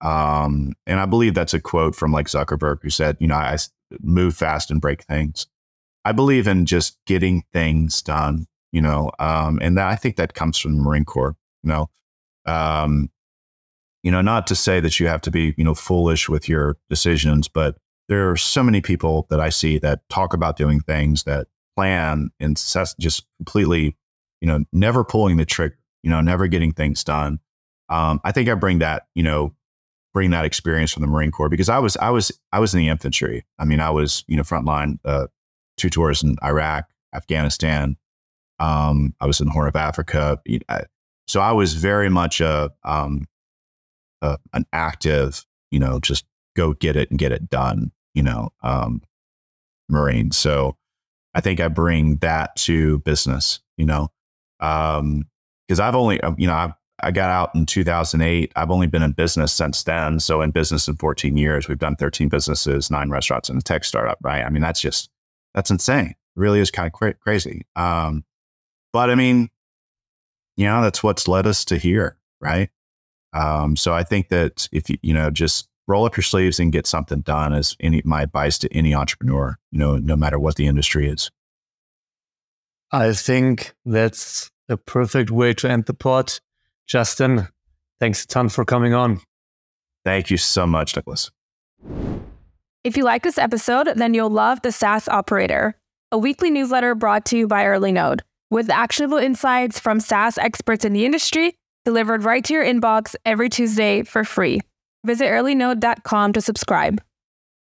Um, 0.00 0.72
and 0.86 1.00
I 1.00 1.06
believe 1.06 1.34
that's 1.34 1.54
a 1.54 1.60
quote 1.60 1.94
from 1.94 2.12
like 2.12 2.26
Zuckerberg, 2.26 2.78
who 2.82 2.90
said, 2.90 3.16
"You 3.20 3.28
know, 3.28 3.36
I 3.36 3.58
move 4.00 4.36
fast 4.36 4.70
and 4.70 4.80
break 4.80 5.02
things." 5.02 5.46
I 6.06 6.12
believe 6.12 6.46
in 6.46 6.66
just 6.66 6.98
getting 7.04 7.42
things 7.52 8.00
done, 8.00 8.46
you 8.70 8.80
know, 8.80 9.10
um, 9.18 9.58
and 9.60 9.76
that, 9.76 9.88
I 9.88 9.96
think 9.96 10.14
that 10.16 10.34
comes 10.34 10.56
from 10.56 10.76
the 10.76 10.82
Marine 10.84 11.04
Corps. 11.04 11.34
You 11.64 11.68
know, 11.68 11.90
um, 12.46 13.10
you 14.04 14.12
know, 14.12 14.22
not 14.22 14.46
to 14.46 14.54
say 14.54 14.78
that 14.78 15.00
you 15.00 15.08
have 15.08 15.20
to 15.22 15.32
be, 15.32 15.52
you 15.56 15.64
know, 15.64 15.74
foolish 15.74 16.28
with 16.28 16.48
your 16.48 16.76
decisions, 16.88 17.48
but 17.48 17.76
there 18.08 18.30
are 18.30 18.36
so 18.36 18.62
many 18.62 18.80
people 18.80 19.26
that 19.30 19.40
I 19.40 19.48
see 19.48 19.78
that 19.80 20.08
talk 20.08 20.32
about 20.32 20.56
doing 20.56 20.78
things 20.78 21.24
that 21.24 21.48
plan 21.76 22.30
and 22.38 22.56
just 23.00 23.26
completely, 23.38 23.96
you 24.40 24.46
know, 24.46 24.64
never 24.72 25.02
pulling 25.02 25.38
the 25.38 25.44
trigger, 25.44 25.76
you 26.04 26.10
know, 26.10 26.20
never 26.20 26.46
getting 26.46 26.70
things 26.70 27.02
done. 27.02 27.40
Um, 27.88 28.20
I 28.22 28.30
think 28.30 28.48
I 28.48 28.54
bring 28.54 28.78
that, 28.78 29.08
you 29.16 29.24
know, 29.24 29.56
bring 30.14 30.30
that 30.30 30.44
experience 30.44 30.92
from 30.92 31.00
the 31.00 31.08
Marine 31.08 31.32
Corps 31.32 31.48
because 31.48 31.68
I 31.68 31.80
was, 31.80 31.96
I 31.96 32.10
was, 32.10 32.30
I 32.52 32.60
was 32.60 32.74
in 32.74 32.78
the 32.78 32.88
infantry. 32.90 33.44
I 33.58 33.64
mean, 33.64 33.80
I 33.80 33.90
was, 33.90 34.24
you 34.28 34.36
know, 34.36 34.44
frontline, 34.44 35.00
uh, 35.04 35.26
two 35.76 35.90
tours 35.90 36.22
in 36.22 36.36
Iraq, 36.42 36.88
Afghanistan. 37.14 37.96
Um, 38.58 39.14
I 39.20 39.26
was 39.26 39.40
in 39.40 39.46
the 39.46 39.52
Horn 39.52 39.68
of 39.68 39.76
Africa. 39.76 40.40
So 41.28 41.40
I 41.40 41.52
was 41.52 41.74
very 41.74 42.08
much 42.08 42.40
a, 42.40 42.70
um, 42.84 43.26
a, 44.22 44.38
an 44.54 44.64
active, 44.72 45.44
you 45.70 45.78
know, 45.78 46.00
just 46.00 46.24
go 46.56 46.72
get 46.72 46.96
it 46.96 47.10
and 47.10 47.18
get 47.18 47.32
it 47.32 47.50
done 47.50 47.92
you 48.16 48.22
know, 48.22 48.48
um, 48.62 49.02
Marine. 49.88 50.32
So 50.32 50.76
I 51.34 51.40
think 51.40 51.60
I 51.60 51.68
bring 51.68 52.16
that 52.16 52.56
to 52.56 52.98
business, 53.00 53.60
you 53.76 53.84
know, 53.84 54.08
because 54.58 54.98
um, 54.98 55.24
I've 55.80 55.94
only, 55.94 56.20
um, 56.22 56.34
you 56.38 56.48
know, 56.48 56.54
I've, 56.54 56.72
I 57.00 57.10
got 57.10 57.28
out 57.28 57.54
in 57.54 57.66
2008. 57.66 58.52
I've 58.56 58.70
only 58.70 58.86
been 58.86 59.02
in 59.02 59.12
business 59.12 59.52
since 59.52 59.82
then. 59.82 60.18
So 60.18 60.40
in 60.40 60.50
business 60.50 60.88
in 60.88 60.96
14 60.96 61.36
years, 61.36 61.68
we've 61.68 61.78
done 61.78 61.94
13 61.94 62.30
businesses, 62.30 62.90
nine 62.90 63.10
restaurants, 63.10 63.50
and 63.50 63.58
a 63.58 63.62
tech 63.62 63.84
startup. 63.84 64.16
Right? 64.22 64.42
I 64.42 64.48
mean, 64.48 64.62
that's 64.62 64.80
just 64.80 65.10
that's 65.56 65.70
insane. 65.70 66.10
It 66.10 66.16
really 66.36 66.60
is 66.60 66.70
kind 66.70 66.86
of 66.86 66.92
cra- 66.92 67.14
crazy. 67.14 67.66
Um, 67.74 68.24
but 68.92 69.10
I 69.10 69.16
mean, 69.16 69.48
you 70.56 70.66
know, 70.66 70.82
that's 70.82 71.02
what's 71.02 71.26
led 71.26 71.46
us 71.46 71.64
to 71.66 71.76
here, 71.76 72.16
right? 72.40 72.70
Um, 73.32 73.74
so 73.74 73.92
I 73.92 74.04
think 74.04 74.28
that 74.28 74.68
if 74.70 74.88
you 74.88 74.98
you 75.02 75.12
know 75.12 75.30
just 75.30 75.68
roll 75.88 76.04
up 76.04 76.16
your 76.16 76.22
sleeves 76.22 76.60
and 76.60 76.72
get 76.72 76.86
something 76.86 77.20
done 77.20 77.52
is 77.52 77.76
any 77.80 78.02
my 78.04 78.22
advice 78.22 78.58
to 78.58 78.72
any 78.72 78.94
entrepreneur, 78.94 79.56
you 79.72 79.78
know, 79.78 79.96
no 79.96 80.14
matter 80.14 80.38
what 80.38 80.56
the 80.56 80.66
industry 80.66 81.08
is. 81.08 81.30
I 82.92 83.12
think 83.12 83.74
that's 83.84 84.50
a 84.68 84.76
perfect 84.76 85.30
way 85.30 85.54
to 85.54 85.68
end 85.68 85.86
the 85.86 85.94
pod. 85.94 86.38
Justin, 86.86 87.48
thanks 87.98 88.24
a 88.24 88.26
ton 88.28 88.48
for 88.48 88.64
coming 88.64 88.94
on. 88.94 89.20
Thank 90.04 90.30
you 90.30 90.36
so 90.36 90.66
much, 90.66 90.94
Nicholas. 90.94 91.30
If 92.86 92.96
you 92.96 93.02
like 93.02 93.24
this 93.24 93.36
episode, 93.36 93.88
then 93.96 94.14
you'll 94.14 94.30
love 94.30 94.62
The 94.62 94.70
SaaS 94.70 95.08
Operator, 95.08 95.74
a 96.12 96.18
weekly 96.18 96.52
newsletter 96.52 96.94
brought 96.94 97.24
to 97.24 97.36
you 97.36 97.48
by 97.48 97.64
EarlyNode, 97.64 98.20
with 98.48 98.70
actionable 98.70 99.18
insights 99.18 99.80
from 99.80 99.98
SaaS 99.98 100.38
experts 100.38 100.84
in 100.84 100.92
the 100.92 101.04
industry 101.04 101.56
delivered 101.84 102.22
right 102.22 102.44
to 102.44 102.54
your 102.54 102.64
inbox 102.64 103.16
every 103.24 103.48
Tuesday 103.48 104.04
for 104.04 104.22
free. 104.22 104.60
Visit 105.02 105.24
earlynode.com 105.24 106.32
to 106.34 106.40
subscribe. 106.40 107.02